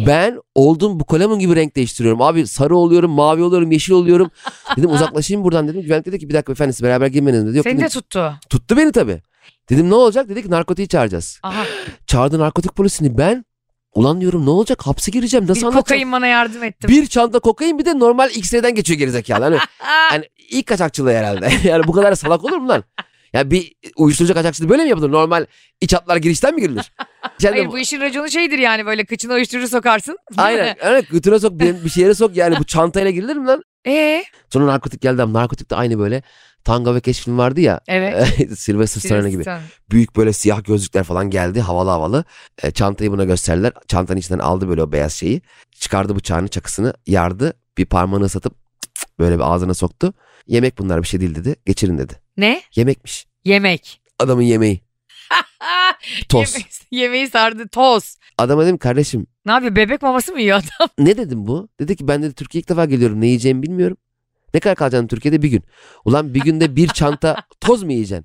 [0.07, 2.23] Ben oldum bu kalemun gibi renk değiştiriyorum.
[2.23, 4.31] Abi sarı oluyorum, mavi oluyorum, yeşil oluyorum.
[4.77, 5.83] Dedim uzaklaşayım buradan dedim.
[5.83, 7.57] Güvenlik dedi ki bir dakika efendisi beraber girmeniz dedi.
[7.57, 8.35] Yok Seni dedim, de tuttu.
[8.51, 9.23] tuttu beni tabii.
[9.71, 10.29] Dedim ne olacak?
[10.29, 11.41] Dedi ki narkotiği çağıracağız.
[11.43, 11.65] Aha.
[12.07, 13.45] Çağırdı narkotik polisini ben.
[13.95, 14.87] Ulan diyorum ne olacak?
[14.87, 15.47] Hapse gireceğim.
[15.47, 15.83] Nasıl Bir anlatacağım?
[16.03, 16.91] kokain bana yardım ettim.
[16.91, 19.45] Bir çanta kokain bir de normal X-ray'den geçiyor gerizekalı.
[19.45, 21.51] Hani, hani ilk kaçakçılığı herhalde.
[21.69, 22.85] yani bu kadar salak olur mu lan?
[23.33, 25.13] Ya bir uyuşturucu kaçakçılığı böyle mi yapılır?
[25.13, 25.47] Normal
[25.81, 26.93] iç hatlar girişten mi girilir?
[27.43, 30.19] Hayır bu işin raconu şeydir yani böyle kıçına uyuşturucu sokarsın.
[30.37, 30.77] Aynen.
[30.81, 33.63] Evet götüne sok bir, bir şeye sok yani bu çantayla girilir mi lan?
[33.87, 36.23] Ee, Sonra narkotik geldi ama narkotik de aynı böyle
[36.65, 37.81] Tango ve Keş film vardı ya.
[37.89, 38.29] evet.
[38.59, 39.45] Sylvester Stallone gibi.
[39.91, 42.25] Büyük böyle siyah gözlükler falan geldi havalı havalı.
[42.63, 43.73] E, çantayı buna gösterdiler.
[43.89, 45.43] Çantanın içinden aldı böyle o beyaz şeyi.
[45.73, 47.53] Çıkardı bıçağını çakısını yardı.
[47.79, 48.55] Bir parmağını ıslatıp
[49.19, 50.15] böyle bir ağzına soktu.
[50.47, 51.57] Yemek bunlar bir şey değil dedi.
[51.67, 52.21] Geçirin dedi.
[52.37, 52.63] Ne?
[52.75, 53.27] Yemekmiş.
[53.45, 54.01] Yemek.
[54.19, 54.81] Adamın yemeği.
[56.29, 56.55] Toz.
[56.55, 58.17] Yemeği, yemeği sardı toz.
[58.39, 60.89] Adama dedim kardeşim Ne yapıyor bebek maması mı yiyor adam?
[60.99, 61.69] ne dedim bu?
[61.81, 63.97] Dedi ki ben dedi Türkiye'ye ilk defa geliyorum ne yiyeceğimi bilmiyorum.
[64.55, 65.63] Ne kadar kalacaksın Türkiye'de bir gün.
[66.05, 68.25] Ulan bir günde bir çanta toz mu yiyeceksin?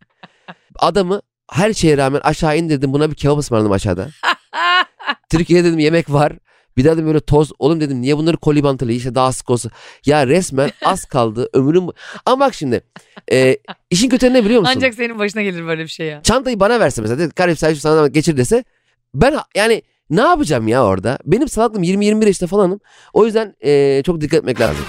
[0.79, 4.09] Adamı her şeye rağmen aşağı indirdim buna bir kebap ısmarladım aşağıda.
[5.29, 6.33] Türkiye'de dedim yemek var.
[6.77, 7.51] Bir daha dedim böyle toz.
[7.59, 9.69] Oğlum dedim niye bunları koli bantılı işte daha sık olsa.
[10.05, 11.83] Ya resmen az kaldı ömrüm.
[12.25, 12.81] Ama bak şimdi
[13.31, 13.57] e,
[13.89, 14.73] işin kötü ne biliyor musun?
[14.77, 16.21] Ancak senin başına gelir böyle bir şey ya.
[16.23, 17.19] Çantayı bana verse mesela.
[17.19, 18.63] dedi, Kardeşim sen şu sana geçir dese.
[19.13, 21.19] Ben yani ne yapacağım ya orada?
[21.25, 22.79] Benim salaklığım 20-21 yaşında falanım.
[23.13, 24.85] O yüzden e, çok dikkat etmek lazım.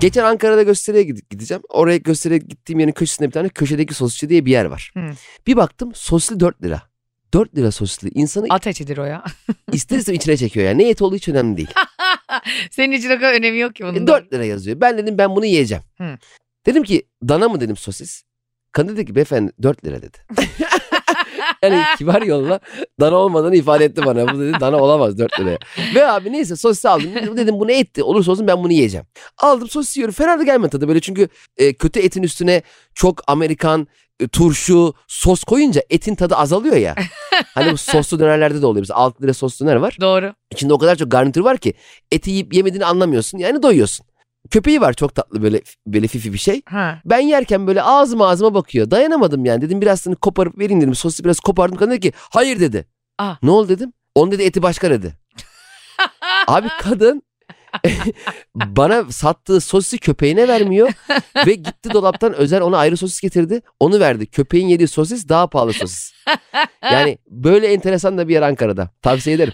[0.00, 1.62] Geçen Ankara'da gösteriye gide- gideceğim.
[1.68, 4.90] Oraya gösteriye gittiğim yerin köşesinde bir tane köşedeki sosisçi diye bir yer var.
[4.94, 5.00] Hı.
[5.46, 6.82] Bir baktım sosisli 4 lira.
[7.32, 8.10] 4 lira sosisli.
[8.14, 9.24] İnsanı At etidir o ya.
[9.72, 10.78] ister istemez içine çekiyor yani.
[10.82, 11.70] Ne et olduğu hiç önemli değil.
[12.70, 13.94] Senin için o kadar önemi yok ki bunun.
[13.94, 14.80] E, 4 lira yazıyor.
[14.80, 15.84] Ben dedim ben bunu yiyeceğim.
[15.98, 16.18] Hı.
[16.66, 18.22] Dedim ki dana mı dedim sosis.
[18.72, 20.18] Kadın dedi ki beyefendi 4 lira dedi.
[21.62, 22.60] yani kibar yolla
[23.00, 24.34] dana olmadığını ifade etti bana.
[24.34, 25.58] Bu dedi dana olamaz 4 liraya.
[25.94, 27.14] Ve abi neyse sosis aldım.
[27.14, 28.02] Dedim, dedim bu ne etti?
[28.02, 29.06] Olursa olsun ben bunu yiyeceğim.
[29.38, 30.14] Aldım sosis yiyorum.
[30.14, 32.62] Fena da gelmedi tadı böyle çünkü e, kötü etin üstüne
[32.94, 33.88] çok Amerikan
[34.20, 36.94] e, turşu, sos koyunca etin tadı azalıyor ya.
[37.54, 38.82] hani bu soslu dönerlerde de oluyor.
[38.82, 39.96] Mesela 6 lira soslu döner var.
[40.00, 40.34] Doğru.
[40.50, 41.74] İçinde o kadar çok garnitür var ki
[42.12, 43.38] eti yiyip yemediğini anlamıyorsun.
[43.38, 44.06] Yani doyuyorsun.
[44.50, 46.62] Köpeği var çok tatlı böyle böyle fifi bir şey.
[46.68, 47.00] Ha.
[47.04, 48.90] Ben yerken böyle ağzıma ağzıma bakıyor.
[48.90, 49.60] Dayanamadım yani.
[49.60, 50.94] Dedim birazını koparıp vereyim dedim.
[50.94, 51.76] Sosu biraz kopardım.
[51.76, 52.86] Kadın dedi ki hayır dedi.
[53.18, 53.34] Aa.
[53.42, 53.92] Ne oldu dedim.
[54.14, 55.16] Onun dedi eti başka dedi.
[56.46, 57.22] Abi kadın
[58.54, 60.92] bana sattığı sosisi köpeğine vermiyor
[61.46, 63.60] ve gitti dolaptan özel ona ayrı sosis getirdi.
[63.80, 64.26] Onu verdi.
[64.26, 66.12] Köpeğin yediği sosis daha pahalı sosis.
[66.82, 68.90] Yani böyle enteresan da bir yer Ankara'da.
[69.02, 69.52] Tavsiye ederim.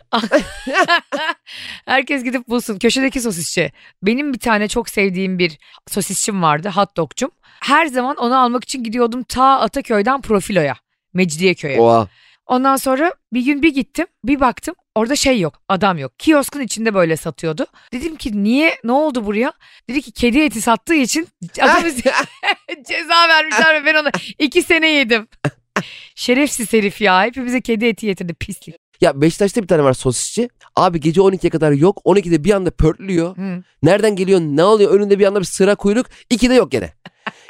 [1.86, 2.78] Herkes gidip bulsun.
[2.78, 3.72] Köşedeki sosisçi.
[4.02, 5.58] Benim bir tane çok sevdiğim bir
[5.88, 6.70] sosisçim vardı.
[6.74, 7.30] Hot dogcum.
[7.42, 10.76] Her zaman onu almak için gidiyordum ta Ataköy'den Profilo'ya.
[11.14, 11.80] Mecidiyeköy'e.
[11.80, 12.08] Oha.
[12.46, 16.18] Ondan sonra bir gün bir gittim bir baktım orada şey yok adam yok.
[16.18, 17.66] Kioskun içinde böyle satıyordu.
[17.92, 19.52] Dedim ki niye ne oldu buraya?
[19.88, 21.28] Dedi ki kedi eti sattığı için
[21.60, 21.82] adam
[22.88, 25.28] ceza vermişler ve ben onu iki sene yedim.
[26.14, 28.74] Şerefsiz herif ya hepimize kedi eti getirdi pislik.
[29.00, 30.48] Ya Beşiktaş'ta bir tane var sosisçi.
[30.76, 32.00] Abi gece 12'ye kadar yok.
[32.04, 33.36] 12'de bir anda pörtlüyor.
[33.36, 33.62] Hı.
[33.82, 36.06] Nereden geliyor ne oluyor önünde bir anda bir sıra kuyruk.
[36.30, 36.92] 2'de yok gene.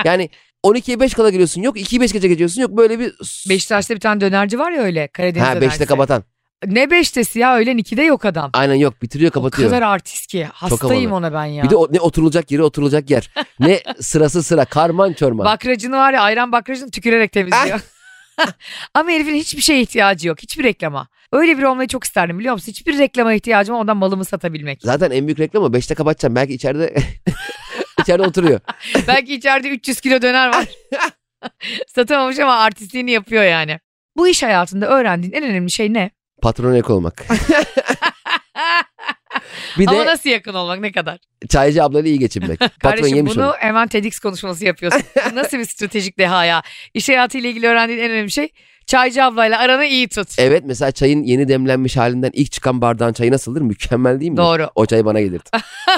[0.05, 0.31] Yani
[0.67, 1.77] 12'ye 5 kala geliyorsun yok.
[1.77, 2.71] 2'yi 5 gece geçiyorsun yok.
[2.71, 3.15] Böyle bir...
[3.49, 5.77] Beşiktaş'ta bir tane dönerci var ya öyle Karadeniz Ha dönercisi.
[5.77, 6.25] 5'te kapatan.
[6.67, 8.51] Ne beştesi ya öğlen 2'de yok adam.
[8.53, 9.71] Aynen yok bitiriyor O kapatıyor.
[9.71, 11.65] kadar artist ki hastayım ona ben ya.
[11.65, 13.31] Bir de o, ne oturulacak yeri oturulacak yer.
[13.61, 15.47] Ne sırası sıra karman çorman.
[15.47, 17.81] Bakracını var ya ayran bakracını tükürerek temizliyor.
[18.95, 20.43] Ama herifin hiçbir şeye ihtiyacı yok.
[20.43, 21.09] Hiçbir reklama.
[21.33, 22.73] Öyle biri olmayı çok isterdim biliyor musun?
[22.73, 24.81] Hiçbir reklama ihtiyacım ondan malımı satabilmek.
[24.83, 25.67] Zaten en büyük reklam o.
[25.67, 26.35] 5'te kapatacağım.
[26.35, 26.97] Belki içeride
[28.07, 28.61] içeride oturuyor.
[29.09, 30.67] Belki içeride 300 kilo döner var.
[31.95, 33.81] Satamamış ama artistliğini yapıyor yani.
[34.17, 36.11] Bu iş hayatında öğrendiğin en önemli şey ne?
[36.43, 37.25] Patron ek olmak.
[39.79, 41.19] Bir Ama de nasıl yakın olmak ne kadar?
[41.49, 42.59] çaycı ablayla iyi geçinmek.
[42.59, 43.55] Patron Kardeşim yemiş bunu onu.
[43.59, 45.03] hemen TEDx konuşması yapıyorsun.
[45.33, 46.63] Bu nasıl bir stratejik deha ya?
[46.95, 48.49] İş hayatıyla ilgili öğrendiğin en önemli şey
[48.87, 50.29] çaycı ablayla aranı iyi tut.
[50.39, 53.61] Evet mesela çayın yeni demlenmiş halinden ilk çıkan bardağın çayı nasıldır?
[53.61, 54.37] Mükemmel değil mi?
[54.37, 54.71] Doğru.
[54.75, 55.51] O çay bana gelirdi.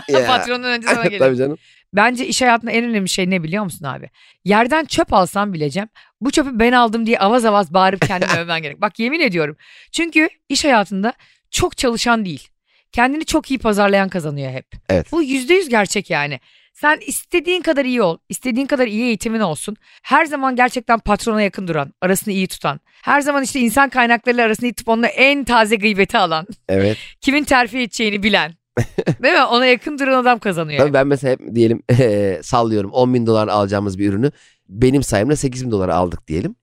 [0.09, 0.27] Ya.
[0.27, 1.19] Patronun önce sana gelir.
[1.19, 1.59] Tabii canım.
[1.93, 4.11] Bence iş hayatında en önemli şey ne biliyor musun abi?
[4.45, 5.89] Yerden çöp alsam bileceğim.
[6.21, 8.81] Bu çöpü ben aldım diye avaz avaz bağırıp kendimi övmen gerek.
[8.81, 9.57] Bak yemin ediyorum.
[9.93, 11.13] Çünkü iş hayatında
[11.51, 12.49] çok çalışan değil.
[12.93, 14.67] Kendini çok iyi pazarlayan kazanıyor hep.
[14.89, 15.13] Evet.
[15.13, 16.41] Bu yüzde yüz gerçek yani.
[16.73, 19.77] Sen istediğin kadar iyi ol, istediğin kadar iyi eğitimin olsun.
[20.03, 22.81] Her zaman gerçekten patrona yakın duran, arasını iyi tutan.
[23.03, 26.47] Her zaman işte insan kaynaklarıyla arasını iyi tutup onunla en taze gıybeti alan.
[26.69, 26.99] Evet.
[27.21, 28.58] Kimin terfi edeceğini bilen.
[29.23, 29.45] Değil mi?
[29.45, 30.79] Ona yakın duran adam kazanıyor.
[30.79, 34.31] Tabii ben mesela hep diyelim eee, sallıyorum 10 bin dolar alacağımız bir ürünü
[34.69, 36.55] benim sayemde 8 bin dolara aldık diyelim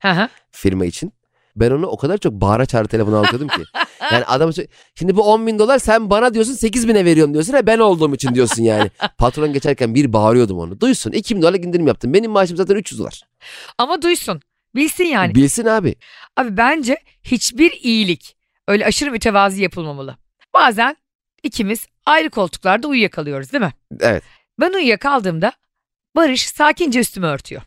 [0.52, 1.14] firma için.
[1.56, 3.62] Ben onu o kadar çok bağıra çağrı telefonu anlatıyordum ki.
[4.12, 4.52] Yani adam
[4.96, 7.54] şimdi bu 10 bin dolar sen bana diyorsun 8 bine veriyorum diyorsun.
[7.54, 8.92] Ha ben olduğum için diyorsun yani.
[9.18, 10.80] Patron geçerken bir bağırıyordum onu.
[10.80, 12.14] Duysun 2 bin dolarlık indirim yaptım.
[12.14, 13.22] Benim maaşım zaten 300 dolar.
[13.78, 14.42] Ama duysun.
[14.76, 15.36] Bilsin yani.
[15.36, 15.96] Bilsin abi.
[16.38, 18.36] Abi bence hiçbir iyilik
[18.68, 20.18] öyle aşırı mütevazi yapılmamalı.
[20.54, 20.96] Bazen
[21.46, 23.74] ikimiz ayrı koltuklarda uyuyakalıyoruz değil mi?
[24.00, 24.24] Evet.
[24.60, 25.52] Ben uyuyakaldığımda
[26.16, 27.62] Barış sakince üstümü örtüyor.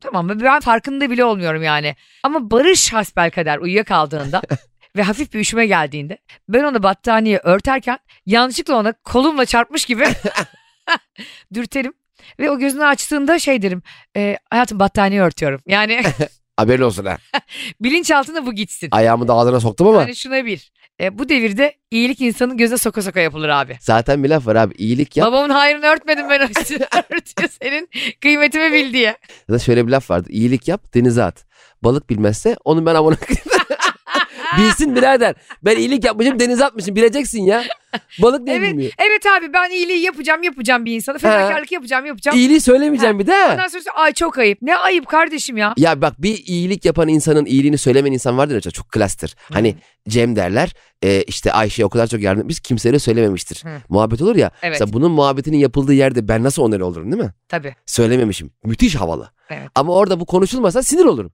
[0.00, 0.40] Tamam mı?
[0.40, 1.96] Ben farkında bile olmuyorum yani.
[2.22, 4.42] Ama Barış hasbelkader uyuyakaldığında
[4.96, 10.04] ve hafif bir üşüme geldiğinde ben onu battaniye örterken yanlışlıkla ona kolumla çarpmış gibi
[11.54, 11.92] dürterim.
[12.40, 13.82] Ve o gözünü açtığında şey derim.
[14.16, 15.60] "E, hayatım battaniye örtüyorum.
[15.66, 16.02] Yani
[16.56, 17.18] Haberin olsun ha.
[17.80, 18.88] bilinçaltında bu gitsin.
[18.92, 20.72] Ayağımı da ağzına soktum ama Yani şuna bir.
[21.00, 23.76] E, bu devirde iyilik insanın göze soka soka yapılır abi.
[23.80, 24.74] zaten bir laf var abi.
[24.78, 25.26] iyilik yap.
[25.28, 27.88] Babamın hayrını örtmedim ben üstüne örtüyor senin
[28.20, 29.16] kıymetimi bil diye.
[29.48, 30.28] Ya da şöyle bir laf vardı.
[30.30, 31.44] İyilik yap denize at.
[31.82, 33.16] Balık bilmezse onu ben amına
[34.58, 35.34] Bilsin birader.
[35.64, 36.96] Ben iyilik yapmışım denize atmışım.
[36.96, 37.64] Bileceksin ya.
[38.18, 38.92] Balık ne Evet, bilmiyor.
[38.98, 41.18] evet abi ben iyiliği yapacağım yapacağım bir insana.
[41.18, 42.38] Fedakarlık yapacağım yapacağım.
[42.38, 43.46] İyiliği söylemeyeceğim bir de.
[43.52, 44.58] Ondan sonra ay çok ayıp.
[44.62, 45.74] Ne ayıp kardeşim ya.
[45.76, 49.34] Ya bak bir iyilik yapan insanın iyiliğini söylemeyen insan vardır ya çok klastır.
[49.52, 49.76] Hani
[50.08, 53.64] Cem derler e, işte Ayşe o kadar çok yardım etmiş kimseye söylememiştir.
[53.64, 53.68] Hı.
[53.88, 54.50] Muhabbet olur ya.
[54.62, 54.72] Evet.
[54.72, 57.32] Mesela bunun muhabbetinin yapıldığı yerde ben nasıl onere olurum değil mi?
[57.48, 57.74] Tabii.
[57.86, 58.50] Söylememişim.
[58.64, 59.30] Müthiş havalı.
[59.50, 59.68] Evet.
[59.74, 61.32] Ama orada bu konuşulmasa sinir olurum.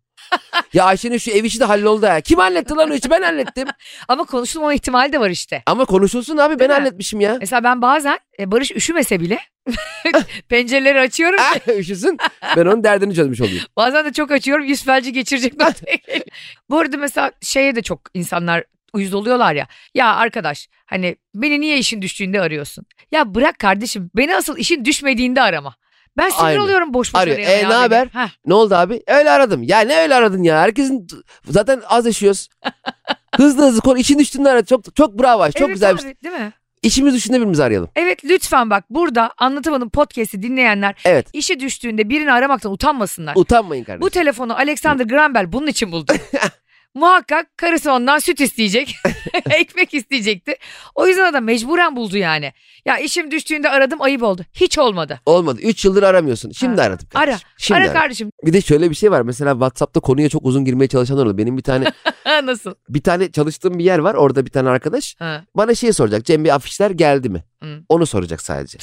[0.72, 2.20] Ya Ayşe'nin şu ev işi de halloldu ya.
[2.20, 3.68] Kim halletti lan o işi ben hallettim.
[4.08, 5.62] Ama konuşulmama ihtimali de var işte.
[5.66, 6.74] Ama konuşulsun abi ben Değil mi?
[6.74, 7.36] halletmişim ya.
[7.40, 9.38] Mesela ben bazen e, Barış üşümese bile
[10.48, 11.38] pencereleri açıyorum.
[11.42, 12.18] Ah, Üşüsün
[12.56, 13.62] ben onun derdini çözmüş olayım.
[13.76, 16.26] Bazen de çok açıyorum yüz felci geçirecek noktaya geliyor.
[16.70, 19.66] Bu arada mesela şeye de çok insanlar uyuz oluyorlar ya.
[19.94, 22.86] Ya arkadaş hani beni niye işin düştüğünde arıyorsun?
[23.12, 25.74] Ya bırak kardeşim beni asıl işin düşmediğinde arama.
[26.16, 26.60] Ben sinir Aynen.
[26.60, 27.38] oluyorum boş boş Arıyor.
[27.38, 28.08] E, ne haber?
[28.12, 29.02] Heh, Ne oldu abi?
[29.06, 29.62] Öyle aradım.
[29.62, 30.60] Ya ne öyle aradın ya?
[30.60, 31.06] Herkesin
[31.44, 32.48] zaten az yaşıyoruz.
[33.36, 34.66] hızlı hızlı konu işin düştüğünde aradı.
[34.66, 35.44] Çok çok bravo.
[35.46, 36.14] Çok evet güzel bir şey.
[36.24, 36.52] Değil mi?
[36.82, 37.90] İşimiz düşünde birbirimizi arayalım.
[37.96, 41.28] Evet lütfen bak burada anlatamadım podcast'i dinleyenler Evet.
[41.32, 43.32] işi düştüğünde birini aramaktan utanmasınlar.
[43.36, 44.00] Utanmayın kardeşim.
[44.00, 46.12] Bu telefonu Alexander Graham Bell bunun için buldu.
[47.00, 48.96] Muhakkak karısı ondan süt isteyecek.
[49.50, 50.54] ekmek isteyecekti.
[50.94, 52.52] O yüzden adam mecburen buldu yani.
[52.84, 54.42] Ya işim düştüğünde aradım ayıp oldu.
[54.54, 55.20] Hiç olmadı.
[55.26, 55.60] Olmadı.
[55.62, 56.50] 3 yıldır aramıyorsun.
[56.50, 56.86] Şimdi Ha.
[56.86, 57.24] aradım Ara.
[57.24, 57.48] kardeşim.
[57.58, 58.00] Şimdi Ara aradım.
[58.00, 58.30] kardeşim.
[58.44, 59.20] Bir de şöyle bir şey var.
[59.22, 61.38] Mesela WhatsApp'ta konuya çok uzun girmeye çalışanlar oluyor.
[61.38, 61.92] Benim bir tane
[62.44, 62.74] Nasıl?
[62.88, 64.14] bir tane çalıştığım bir yer var.
[64.14, 65.44] Orada bir tane arkadaş Ha.
[65.56, 66.24] bana şey soracak.
[66.24, 67.44] Cem bir afişler geldi mi?
[67.62, 67.80] Hı.
[67.88, 68.78] Onu soracak sadece.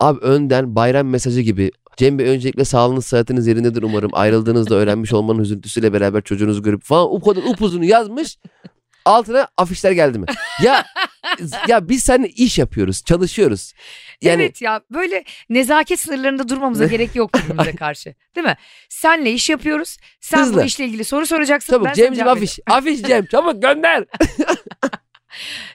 [0.00, 1.70] Abi önden bayram mesajı gibi.
[1.96, 4.10] Cem Bey öncelikle sağlığınız sıhhatiniz yerindedir umarım.
[4.12, 8.38] Ayrıldığınızda öğrenmiş olmanın üzüntüsüyle beraber çocuğunuzu görüp falan o kadar upuzun yazmış.
[9.04, 10.26] Altına afişler geldi mi?
[10.62, 10.84] Ya
[11.68, 13.72] ya biz seninle iş yapıyoruz, çalışıyoruz.
[14.22, 18.14] Yani Evet ya böyle nezaket sınırlarında durmamıza gerek yok birbirimize karşı.
[18.36, 18.56] Değil mi?
[18.88, 19.96] Senle iş yapıyoruz.
[20.20, 20.62] Sen Hızlı.
[20.62, 21.72] bu işle ilgili soru soracaksın.
[21.72, 22.58] çabuk Cem'ciğim afiş.
[22.66, 24.04] Afiş Cem çabuk gönder.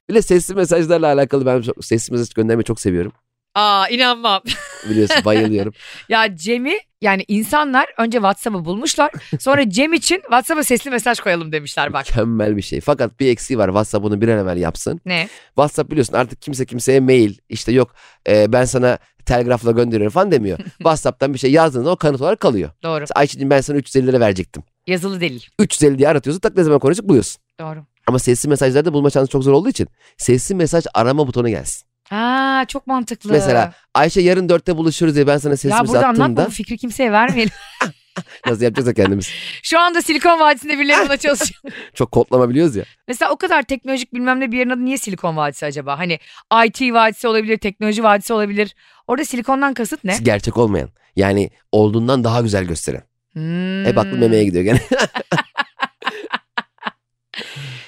[0.10, 3.12] Bir de sesli mesajlarla alakalı ben çok, sesli mesaj göndermeyi çok seviyorum.
[3.56, 4.41] Aa inanmam.
[4.89, 5.74] Biliyorsun bayılıyorum.
[6.10, 9.12] Ya Cem'i yani insanlar önce WhatsApp'ı bulmuşlar.
[9.39, 12.06] Sonra Cem için WhatsApp'a sesli mesaj koyalım demişler bak.
[12.10, 12.82] Mükemmel bir şey.
[12.82, 13.68] Fakat bir eksiği var.
[13.68, 15.02] WhatsApp bunu bir an evvel yapsın.
[15.06, 15.28] Ne?
[15.48, 17.96] WhatsApp biliyorsun artık kimse kimseye mail işte yok
[18.30, 20.58] e, ben sana telgrafla gönderiyorum falan demiyor.
[20.78, 22.70] WhatsApp'tan bir şey yazdığında o kanıt olarak kalıyor.
[22.84, 23.00] Doğru.
[23.00, 24.63] Mesela Ayşe'cim ben sana 350 lira verecektim.
[24.88, 25.41] Yazılı delil.
[25.60, 27.41] 350 diye aratıyorsun tak ne zaman konuştuk buluyorsun.
[27.60, 27.86] Doğru.
[28.08, 29.88] Ama sesli mesajlarda bulma şansı çok zor olduğu için
[30.18, 31.88] sesli mesaj arama butonu gelsin.
[32.12, 33.32] Aa çok mantıklı.
[33.32, 36.52] Mesela Ayşe yarın dörtte buluşuruz diye ben sana sesli ya mesaj burada anlatma attığımda bu
[36.52, 37.54] fikri kimseye vermeyelim.
[38.48, 39.30] nasıl yapacağız da kendimiz.
[39.63, 41.62] Şu anda Silikon Vadisi'nde birileri buna çalışıyor.
[41.94, 42.84] Çok kodlama biliyoruz ya.
[43.08, 46.00] Mesela o kadar teknolojik bilmem ne bir yerin adı niye Silikon Vadisi acaba?
[46.00, 46.20] Hani
[46.65, 48.76] IT vadisi olabilir, teknoloji vadisi olabilir.
[49.08, 50.18] Orada silikondan kasıt ne?
[50.22, 50.89] Gerçek olmayan.
[51.15, 53.04] Yani olduğundan daha güzel gösteren.
[53.34, 53.86] Hmm.
[53.86, 54.80] Hep aklım memeye gidiyor gene.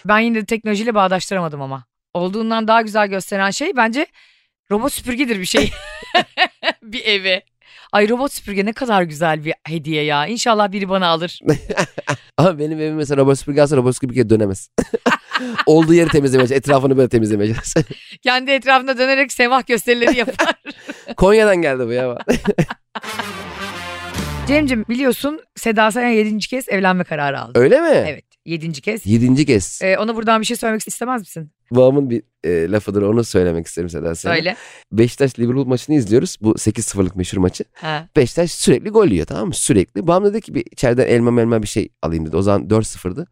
[0.06, 1.86] Ben yine de teknolojiyle bağdaştıramadım ama.
[2.14, 4.06] Olduğundan daha güzel gösteren şey bence
[4.72, 5.72] robot süpürgedir bir şey.
[6.84, 7.42] bir evi.
[7.92, 10.28] Ay robot süpürge ne kadar güzel bir hediye ya.
[10.28, 11.40] İnşallah biri bana alır.
[12.38, 14.70] Ama benim evim mesela robot süpürge alsa robot süpürge dönemez.
[15.66, 17.86] Olduğu yeri temizlemeye etrafını böyle temizlemeye çalışır.
[18.22, 20.54] Kendi etrafında dönerek semah gösterileri yapar.
[21.18, 22.18] Konya'dan geldi bu ya.
[24.48, 26.38] Cemcim biliyorsun Seda Sayan 7.
[26.40, 27.60] kez evlenme kararı aldı.
[27.60, 28.06] Öyle mi?
[28.08, 28.82] Evet 7.
[28.82, 29.06] kez.
[29.06, 29.80] Yedinci kez.
[29.84, 31.52] Ee, ona buradan bir şey söylemek istemez misin?
[31.72, 34.36] Babamın bir e, lafıdır onu söylemek isterim Seda sana.
[34.36, 34.56] Söyle.
[34.92, 36.38] Beşiktaş Liverpool maçını izliyoruz.
[36.42, 37.64] Bu 8-0'lık meşhur maçı.
[37.74, 38.08] Ha.
[38.16, 39.54] Beşiktaş sürekli gol yiyor tamam mı?
[39.54, 40.08] Sürekli.
[40.08, 42.38] Babam dedi ki bir içeriden elma elma bir şey alayım dedi.
[42.38, 43.28] O zaman 4-0'dı.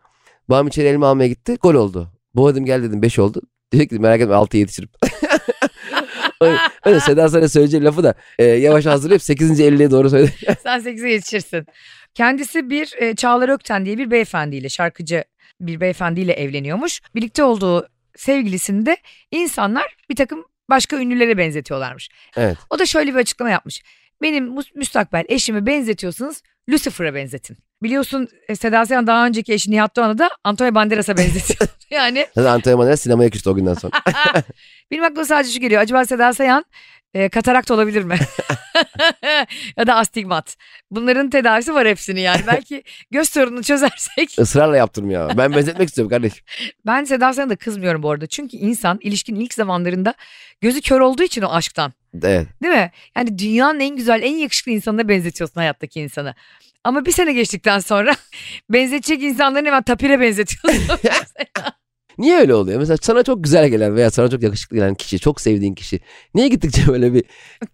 [0.50, 1.56] Babam içeri elma almaya gitti.
[1.62, 2.12] Gol oldu.
[2.34, 3.42] Bu dedim gel dedim 5 oldu.
[3.74, 4.90] Dedi ki merak etme 6'ya yetişirim.
[6.86, 9.60] öyle, Seda sana söyleyeceği lafı da e, yavaş hazırlayıp 8.
[9.60, 10.34] 50'ye doğru söyledi.
[10.64, 11.66] Sen 8'e yetişirsin.
[12.16, 15.24] Kendisi bir e, Çağlar Ökten diye bir beyefendiyle şarkıcı
[15.62, 17.02] bir beyefendiyle evleniyormuş.
[17.16, 18.98] Birlikte olduğu sevgilisini de
[19.32, 22.10] insanlar bir takım başka ünlülere benzetiyorlarmış.
[22.36, 22.58] Evet.
[22.70, 23.84] O da şöyle bir açıklama yapmış.
[24.22, 27.58] Benim müstakbel eşimi benzetiyorsanız Lucifer'a benzetin.
[27.84, 31.70] Biliyorsun e, Seda Sayan daha önceki eşi Nihat Doğan'ı da Antonio Banderas'a benzetiyor.
[31.90, 33.92] yani Antonio Manuel sinemaya küstü o günden sonra.
[34.92, 35.82] benim aklıma sadece şu geliyor.
[35.82, 36.66] Acaba Seda Sayan
[37.16, 38.18] e, katarakt olabilir mi?
[39.78, 40.56] ya da astigmat.
[40.92, 42.42] Bunların tedavisi var hepsinin yani.
[42.48, 44.40] Belki göz sorununu çözersek.
[44.40, 45.38] Israrla yaptırmıyor ama.
[45.38, 46.46] Ben benzetmek istiyorum kardeşim.
[46.86, 48.28] Ben Seda Sayan'a da kızmıyorum bu arada.
[48.28, 50.14] Çünkü insan ilişkinin ilk zamanlarında
[50.62, 51.94] gözü kör olduğu için o aşktan.
[52.24, 52.48] Evet.
[52.64, 52.92] Değil mi?
[53.18, 56.36] Yani dünyanın en güzel, en yakışıklı insanına benzetiyorsun hayattaki insanı.
[56.84, 58.16] Ama bir sene geçtikten sonra
[58.70, 60.98] benzetecek insanların hemen tapire benzetiyorsun.
[62.18, 62.80] Niye öyle oluyor?
[62.80, 66.00] Mesela sana çok güzel gelen veya sana çok yakışıklı gelen kişi, çok sevdiğin kişi.
[66.36, 67.24] Niye gittikçe böyle bir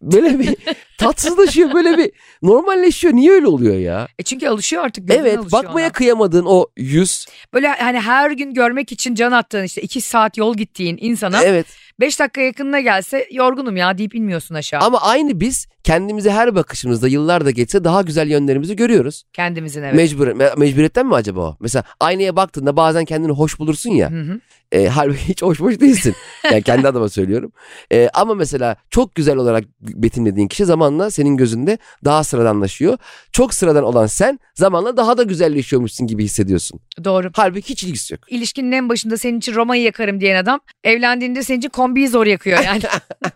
[0.01, 0.55] böyle bir
[0.97, 3.13] tatsızlaşıyor, böyle bir normalleşiyor.
[3.13, 4.07] Niye öyle oluyor ya?
[4.19, 5.11] E çünkü alışıyor artık.
[5.11, 5.91] Evet, alışıyor bakmaya ona.
[5.91, 7.25] kıyamadığın o yüz.
[7.53, 11.65] Böyle hani her gün görmek için can attığın işte iki saat yol gittiğin insana Evet.
[12.01, 14.79] Beş dakika yakınına gelse yorgunum ya deyip inmiyorsun aşağı.
[14.81, 19.23] Ama aynı biz kendimize her bakışımızda yıllar da geçse daha güzel yönlerimizi görüyoruz.
[19.33, 19.95] Kendimizin evet.
[19.95, 21.57] Mecbur, me- mecburiyetten mi acaba o?
[21.59, 24.11] Mesela aynaya baktığında bazen kendini hoş bulursun ya.
[24.11, 24.39] Hı hı.
[24.71, 26.15] E, halbuki hiç hoş hoş değilsin.
[26.43, 27.51] Yani kendi adıma söylüyorum.
[27.91, 32.97] E, ama mesela çok güzel olarak betimlediğin kişi zamanla senin gözünde daha sıradanlaşıyor.
[33.31, 36.79] Çok sıradan olan sen zamanla daha da güzelleşiyormuşsun gibi hissediyorsun.
[37.03, 37.31] Doğru.
[37.35, 38.31] Halbuki hiç ilgisi yok.
[38.31, 42.63] İlişkinin en başında senin için Roma'yı yakarım diyen adam evlendiğinde senin için kombiyi zor yakıyor
[42.63, 42.81] yani.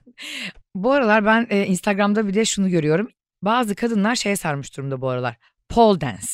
[0.76, 3.10] bu aralar ben e, Instagram'da bir de şunu görüyorum.
[3.42, 5.38] Bazı kadınlar şeye sarmış durumda bu aralar.
[5.70, 6.28] Pole dance.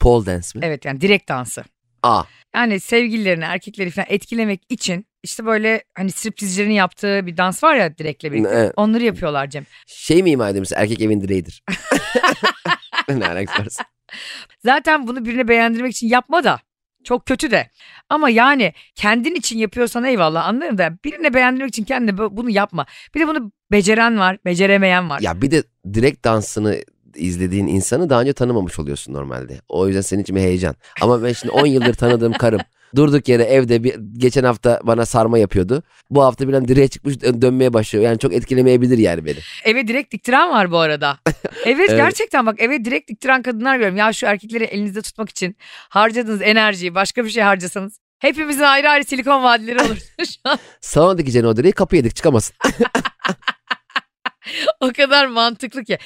[0.00, 0.60] Pole dance mi?
[0.64, 1.64] Evet yani direkt dansı.
[2.02, 2.22] Aa.
[2.54, 7.98] Yani sevgililerini, erkekleri falan etkilemek için işte böyle hani striptizcilerin yaptığı bir dans var ya
[7.98, 8.50] direkle birlikte.
[8.54, 8.72] Evet.
[8.76, 9.66] Onları yapıyorlar Cem.
[9.86, 11.62] Şey mi ima edeyim erkek evin direğidir.
[13.08, 13.68] ne alakası var?
[14.64, 16.60] Zaten bunu birine beğendirmek için yapma da.
[17.04, 17.70] Çok kötü de.
[18.10, 22.86] Ama yani kendin için yapıyorsan eyvallah anlarım da birine beğendirmek için kendine bu- bunu yapma.
[23.14, 25.20] Bir de bunu beceren var, beceremeyen var.
[25.20, 25.62] Ya bir de
[25.94, 26.82] direkt dansını
[27.18, 29.60] izlediğin insanı daha önce tanımamış oluyorsun normalde.
[29.68, 30.74] O yüzden senin için bir heyecan.
[31.02, 32.60] Ama ben şimdi 10 yıldır tanıdığım karım
[32.96, 35.82] durduk yere evde bir, geçen hafta bana sarma yapıyordu.
[36.10, 38.04] Bu hafta birden direğe çıkmış dö- dönmeye başlıyor.
[38.04, 39.36] Yani çok etkilemeyebilir yani beni.
[39.64, 41.18] Eve direkt diktiren var bu arada.
[41.64, 43.96] Evet, gerçekten bak eve direkt diktiren kadınlar görüyorum.
[43.96, 45.56] Ya şu erkekleri elinizde tutmak için
[45.88, 49.96] harcadığınız enerjiyi başka bir şey harcasanız hepimizin ayrı ayrı silikon vadileri olur.
[50.18, 51.56] Şu an Salona dikeceğin o
[54.80, 55.98] o kadar mantıklı ki.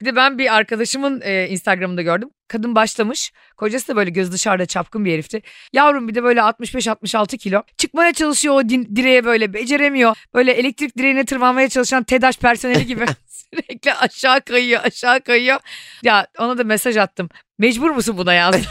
[0.00, 2.30] Bir de ben bir arkadaşımın e, Instagram'ında gördüm.
[2.48, 3.32] Kadın başlamış.
[3.56, 5.42] Kocası da böyle göz dışarıda çapkın bir herifti.
[5.72, 7.62] Yavrum bir de böyle 65-66 kilo.
[7.76, 10.16] Çıkmaya çalışıyor o din- direğe böyle beceremiyor.
[10.34, 13.06] Böyle elektrik direğine tırmanmaya çalışan TEDAŞ personeli gibi.
[13.54, 15.60] Sürekli aşağı kayıyor aşağı kayıyor.
[16.02, 17.28] Ya ona da mesaj attım.
[17.58, 18.62] Mecbur musun buna yazdım.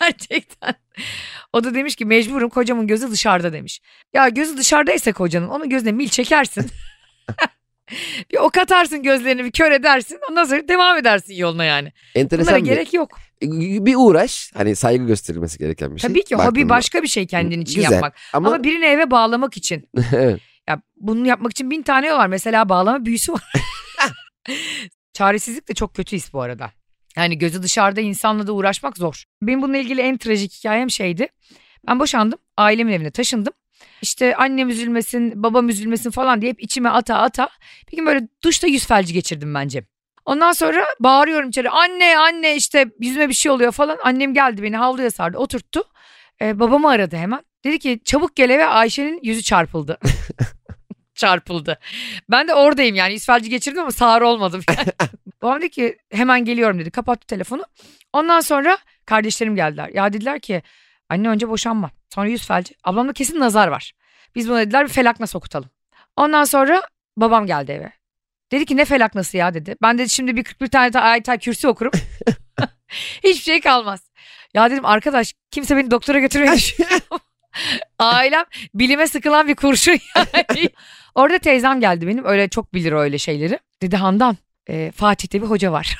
[0.00, 0.74] Gerçekten.
[1.52, 3.80] O da demiş ki mecburum kocamın gözü dışarıda demiş.
[4.14, 6.70] Ya gözü dışarıdaysa kocanın onun gözüne mil çekersin.
[8.32, 11.92] bir ok atarsın gözlerini bir kör edersin ondan sonra devam edersin yoluna yani.
[12.14, 13.18] Bunlara Enteresan bir, gerek yok.
[13.42, 14.50] bir uğraş.
[14.54, 16.10] Hani saygı gösterilmesi gereken bir şey.
[16.10, 16.68] Tabii ki hobi Baktığında.
[16.68, 17.92] başka bir şey kendin için Güzel.
[17.92, 18.16] yapmak.
[18.32, 19.88] Ama, Ama birini eve bağlamak için.
[20.14, 20.40] evet.
[20.68, 22.26] Ya bunu yapmak için bin tane yol var.
[22.26, 23.52] Mesela bağlama büyüsü var.
[25.14, 26.70] Çaresizlik de çok kötü his bu arada.
[27.16, 29.24] Yani gözü dışarıda insanla da uğraşmak zor.
[29.42, 31.28] Benim bununla ilgili en trajik hikayem şeydi.
[31.88, 32.38] Ben boşandım.
[32.56, 33.52] Ailemin evine taşındım.
[34.02, 37.48] İşte annem üzülmesin, babam üzülmesin falan diye hep içime ata ata.
[37.92, 39.84] Bir gün böyle duşta yüz felci geçirdim bence.
[40.24, 41.70] Ondan sonra bağırıyorum içeri.
[41.70, 43.98] Anne anne işte yüzüme bir şey oluyor falan.
[44.04, 45.84] Annem geldi beni havluya sardı oturttu.
[46.40, 47.42] Ee, babamı aradı hemen.
[47.64, 49.98] Dedi ki çabuk gel eve Ayşe'nin yüzü çarpıldı.
[51.14, 51.78] çarpıldı.
[52.30, 54.62] Ben de oradayım yani yüz felci geçirdim ama sağır olmadım.
[54.68, 54.88] Yani.
[55.42, 56.90] Babam dedi ki hemen geliyorum dedi.
[56.90, 57.64] Kapattı telefonu.
[58.12, 59.88] Ondan sonra kardeşlerim geldiler.
[59.94, 60.62] Ya dediler ki
[61.12, 61.90] anne önce boşanma.
[62.14, 62.74] Sonra yüz felci.
[62.84, 63.92] Ablamda kesin nazar var.
[64.34, 65.70] Biz buna dediler bir felaknas okutalım.
[66.16, 66.82] Ondan sonra
[67.16, 67.92] babam geldi eve.
[68.52, 69.76] Dedi ki ne felaknası ya dedi.
[69.82, 71.92] Ben dedi şimdi bir 41 tane ayet kürsü okurum.
[73.24, 74.00] Hiçbir şey kalmaz.
[74.54, 77.00] Ya dedim arkadaş kimse beni doktora götürmeyi düşünmüyor.
[77.98, 78.44] Ailem
[78.74, 80.70] bilime sıkılan bir kurşun yani.
[81.14, 83.58] Orada teyzem geldi benim öyle çok bilir öyle şeyleri.
[83.82, 84.36] Dedi Handan
[84.68, 85.96] e, Fatih'te bir hoca var.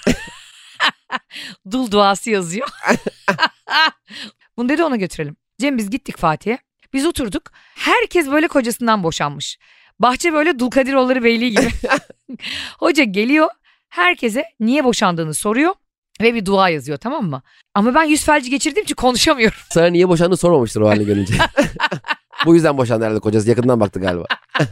[1.71, 2.69] Dul duası yazıyor.
[4.57, 5.37] Bunu dedi ona götürelim.
[5.61, 6.59] Cem biz gittik Fatih'e.
[6.93, 7.43] Biz oturduk.
[7.75, 9.59] Herkes böyle kocasından boşanmış.
[9.99, 11.71] Bahçe böyle Dulkadiroğulları Beyliği gibi.
[12.79, 13.49] Hoca geliyor.
[13.89, 15.75] Herkese niye boşandığını soruyor.
[16.21, 17.43] Ve bir dua yazıyor tamam mı?
[17.75, 19.59] Ama ben yüz felci geçirdiğim için konuşamıyorum.
[19.71, 21.35] Sana niye boşandığını sormamıştır o halini görünce.
[22.47, 23.49] Bu yüzden boşandı herhalde kocası.
[23.49, 24.25] Yakından baktı galiba.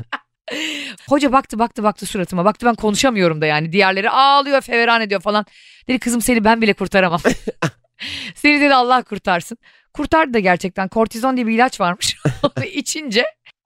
[1.08, 2.44] Hoca baktı baktı baktı suratıma.
[2.44, 3.72] Baktı ben konuşamıyorum da yani.
[3.72, 5.46] Diğerleri ağlıyor feveran ediyor falan.
[5.88, 7.20] Dedi kızım seni ben bile kurtaramam.
[8.34, 9.58] Seni dedi Allah kurtarsın.
[9.94, 10.88] Kurtardı da gerçekten.
[10.88, 12.16] Kortizon diye bir ilaç varmış.
[12.42, 13.24] Onu içince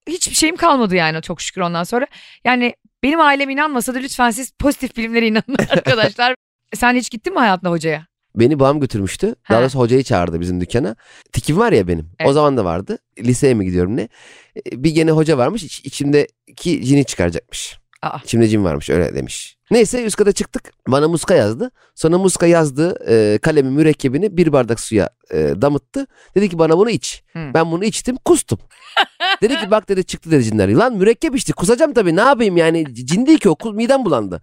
[0.09, 2.07] hiçbir şeyim kalmadı yani çok şükür ondan sonra.
[2.44, 6.35] Yani benim ailem inanmasa da lütfen siz pozitif bilimlere inanın arkadaşlar.
[6.75, 8.07] Sen hiç gittin mi hayatında hocaya?
[8.37, 9.35] Beni babam götürmüştü.
[9.51, 9.62] Daha Ha.
[9.62, 10.97] doğrusu hocayı çağırdı bizim dükkana.
[11.33, 12.05] Tikim var ya benim.
[12.05, 12.35] O Evet.
[12.35, 12.99] zaman da vardı.
[13.18, 14.09] Liseye mi gidiyorum ne?
[14.57, 15.62] E, Bir gene hoca varmış.
[15.64, 17.79] iç- içimdeki cini çıkaracakmış.
[18.03, 18.18] Aa.
[18.25, 19.57] İçimde cin varmış öyle demiş.
[19.75, 20.73] Neyse üst kata çıktık.
[20.89, 21.71] Bana muska yazdı.
[21.95, 22.97] Sonra muska yazdı.
[23.09, 26.07] E, kalemi mürekkebini bir bardak suya e, damıttı.
[26.35, 27.23] Dedi ki bana bunu iç.
[27.33, 27.55] Hmm.
[27.55, 28.59] Ben bunu içtim kustum.
[29.43, 30.69] dedi ki bak dedi çıktı dedi cinler.
[30.69, 34.43] Lan mürekkep içti kusacağım tabii ne yapayım yani cin değil ki o midem bulandı.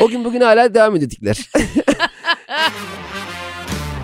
[0.00, 1.50] O gün bugün hala devam ediyor tikler.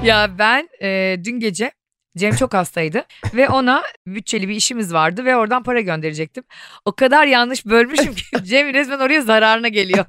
[0.04, 1.72] Ya ben e, dün gece
[2.16, 3.04] Cem çok hastaydı
[3.34, 6.44] ve ona bütçeli bir işimiz vardı ve oradan para gönderecektim.
[6.84, 10.04] O kadar yanlış bölmüşüm ki Cem resmen oraya zararına geliyor.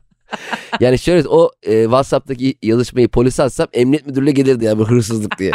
[0.79, 5.51] Yani şöyle o e, WhatsApp'taki yazışmayı polise atsam emniyet müdürlüğüne gelirdi ya bu hırsızlık diye.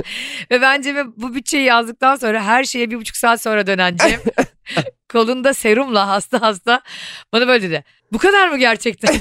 [0.50, 4.20] Ve ben Cem'e bu bütçeyi yazdıktan sonra her şeye bir buçuk saat sonra dönen Cem
[5.12, 6.80] kolunda serumla hasta hasta
[7.32, 7.84] bana böyle dedi.
[8.12, 9.14] Bu kadar mı gerçekten?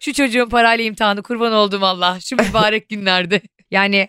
[0.00, 3.40] Şu çocuğun parayla imtihanı kurban olduğum Allah şu mübarek günlerde.
[3.70, 4.08] Yani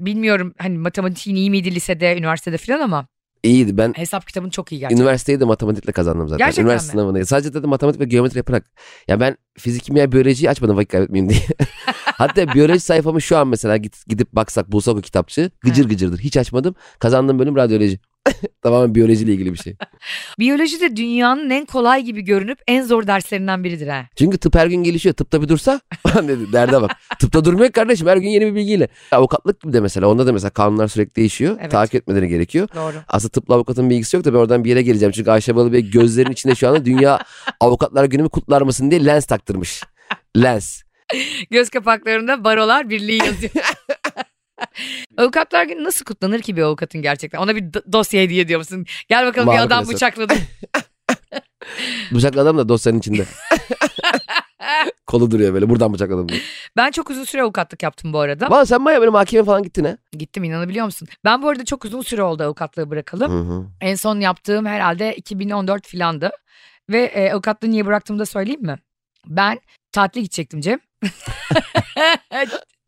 [0.00, 3.06] bilmiyorum hani matematiğin iyi miydi lisede, üniversitede falan ama
[3.42, 5.02] İyiydi ben hesap kitabın çok iyi gerçekten.
[5.02, 6.38] üniversiteyi de matematikle kazandım zaten.
[6.46, 7.00] Gerçekten Üniversite mi?
[7.00, 7.24] sınavında.
[7.26, 8.70] Sadece dedim matematik ve geometri yaparak.
[9.08, 11.40] Ya ben fizik, kimya, biyolojiyi açmadım vakit kaybetmeyeyim diye.
[12.04, 16.18] Hatta biyoloji sayfamı şu an mesela git, gidip baksak bulsak o kitapçı gıcır gıcırdır.
[16.18, 16.74] Hiç açmadım.
[16.98, 17.98] Kazandığım bölüm radyoloji.
[18.62, 19.76] Tamamen biyolojiyle ilgili bir şey.
[20.38, 24.06] Biyoloji de dünyanın en kolay gibi görünüp en zor derslerinden biridir ha.
[24.16, 25.14] Çünkü tıp her gün gelişiyor.
[25.14, 25.80] Tıpta bir dursa
[26.14, 26.52] dedi.
[26.52, 26.90] Derde bak.
[27.18, 28.06] Tıpta durmuyor kardeşim.
[28.06, 28.88] Her gün yeni bir bilgiyle.
[29.12, 30.08] Avukatlık gibi de mesela.
[30.08, 31.56] Onda da mesela kanunlar sürekli değişiyor.
[31.60, 31.70] Evet.
[31.70, 32.68] Takip etmeleri gerekiyor.
[32.74, 32.94] Doğru.
[33.08, 35.12] Aslında tıpla avukatın bilgisi yok da ben oradan bir yere geleceğim.
[35.12, 37.18] Çünkü Ayşe Balı Bey gözlerinin içinde şu anda dünya
[37.60, 39.82] avukatlar günümü kutlar mısın diye lens taktırmış.
[40.36, 40.82] Lens.
[41.50, 43.52] Göz kapaklarında barolar birliği yazıyor.
[45.18, 47.38] Avukatlar günü nasıl kutlanır ki bir avukatın gerçekten?
[47.38, 48.86] Ona bir do- dosya hediye ediyor musun?
[49.08, 49.94] Gel bakalım bir Var adam klasör.
[49.94, 50.34] bıçakladı.
[52.12, 53.26] Bıçaklı adam da dosyanın içinde.
[55.06, 56.40] Kolu duruyor böyle buradan bıçakladım diye.
[56.76, 58.50] Ben çok uzun süre avukatlık yaptım bu arada.
[58.50, 59.96] Valla sen baya böyle mahkeme falan gittin ha.
[60.12, 61.08] Gittim inanabiliyor musun?
[61.24, 63.32] Ben bu arada çok uzun süre oldu avukatlığı bırakalım.
[63.32, 63.66] Hı hı.
[63.80, 66.30] En son yaptığım herhalde 2014 filandı.
[66.90, 68.78] Ve e, avukatlığı niye bıraktığımı da söyleyeyim mi?
[69.26, 69.60] Ben
[69.92, 70.78] tatile gidecektim Cem.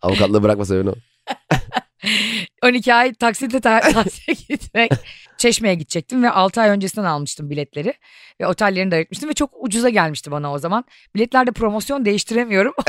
[0.02, 0.94] Avukatlığı bırakmasa öyle o.
[2.62, 4.92] 12 ay taksitle ta- tatile gitmek.
[5.38, 7.94] Çeşme'ye gidecektim ve 6 ay öncesinden almıştım biletleri.
[8.40, 10.84] Ve otellerini de ayırtmıştım ve çok ucuza gelmişti bana o zaman.
[11.14, 12.74] Biletlerde promosyon değiştiremiyorum.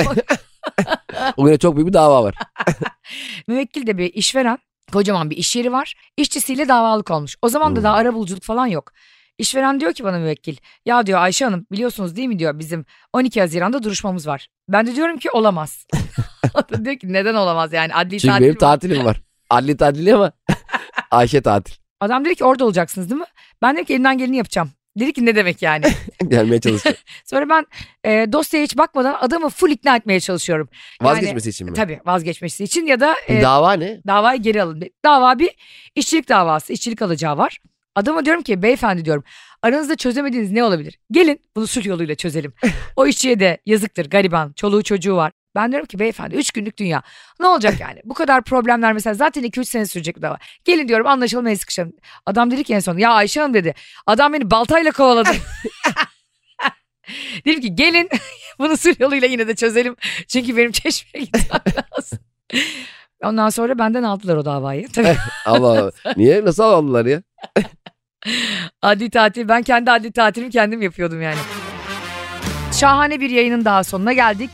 [1.37, 2.35] O güne çok büyük bir dava var.
[3.47, 4.57] Müvekkil de bir işveren.
[4.93, 5.93] Kocaman bir iş yeri var.
[6.17, 7.35] İşçisiyle davalık olmuş.
[7.41, 7.83] O zaman da Hmm.
[7.83, 8.91] daha ara buluculuk falan yok.
[9.37, 10.57] İşveren diyor ki bana müvekkil.
[10.85, 14.47] Ya diyor Ayşe Hanım biliyorsunuz değil mi diyor bizim 12 Haziran'da duruşmamız var.
[14.69, 15.85] Ben de diyorum ki olamaz.
[16.85, 18.59] diyor ki neden olamaz yani adli Çünkü tatil benim var.
[18.59, 19.21] tatilim var.
[19.49, 20.31] Adli tatili ama
[21.11, 21.75] Ayşe tatil.
[21.99, 23.27] Adam dedi ki orada olacaksınız değil mi?
[23.61, 24.71] Ben dedim ki elimden geleni yapacağım.
[24.99, 25.85] Dedi ki ne demek yani?
[26.27, 26.95] Gelmeye çalışıyor.
[27.25, 27.65] Sonra ben
[28.05, 30.69] e, dosyaya hiç bakmadan adamı full ikna etmeye çalışıyorum.
[31.01, 31.73] Yani- Vazgeçmesi için mi?
[31.73, 34.01] Tabii vazgeçmesi için ya da e, Dava ne?
[34.07, 34.83] davayı geri alın.
[35.05, 35.49] Dava bir
[35.95, 37.59] işçilik davası, işçilik alacağı var.
[37.95, 39.23] Adama diyorum ki beyefendi diyorum
[39.61, 40.99] aranızda çözemediğiniz ne olabilir?
[41.11, 42.53] Gelin bunu sulh yoluyla çözelim.
[42.95, 45.31] o işçiye de yazıktır gariban çoluğu çocuğu var.
[45.55, 47.03] Ben diyorum ki beyefendi 3 günlük dünya.
[47.39, 48.01] Ne olacak yani?
[48.03, 50.37] Bu kadar problemler mesela zaten 2-3 sene sürecek dava.
[50.65, 51.93] Gelin diyorum anlaşalım el sıkışalım.
[52.25, 53.73] Adam dedi ki en son ya Ayşe Hanım dedi.
[54.05, 55.29] Adam beni baltayla kovaladı.
[57.45, 58.09] Dedim ki gelin
[58.59, 59.95] bunu sulh yoluyla yine de çözelim.
[60.27, 62.19] Çünkü benim çeşmeye gitmem lazım.
[63.23, 64.87] Ondan sonra benden aldılar o davayı.
[64.91, 65.91] Tabii Allah Allah.
[66.17, 66.45] Niye?
[66.45, 67.21] Nasıl aldılar ya?
[68.81, 69.47] adli tatil.
[69.47, 71.37] Ben kendi adli tatilimi kendim yapıyordum yani.
[72.79, 74.49] Şahane bir yayının daha sonuna geldik.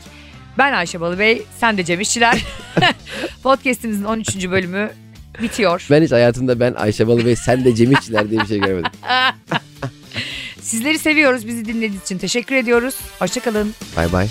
[0.58, 2.44] Ben Ayşe Balıbey, sen de Cem İşçiler.
[3.42, 4.50] Podcast'imizin 13.
[4.50, 4.90] bölümü
[5.42, 5.86] bitiyor.
[5.90, 8.90] Ben hiç hayatımda ben Ayşe Balı Bey sen de Cem İşçiler diye bir şey görmedim.
[10.60, 11.46] Sizleri seviyoruz.
[11.46, 12.94] Bizi dinlediğiniz için teşekkür ediyoruz.
[13.18, 13.74] Hoşçakalın.
[13.96, 14.28] Bay bay.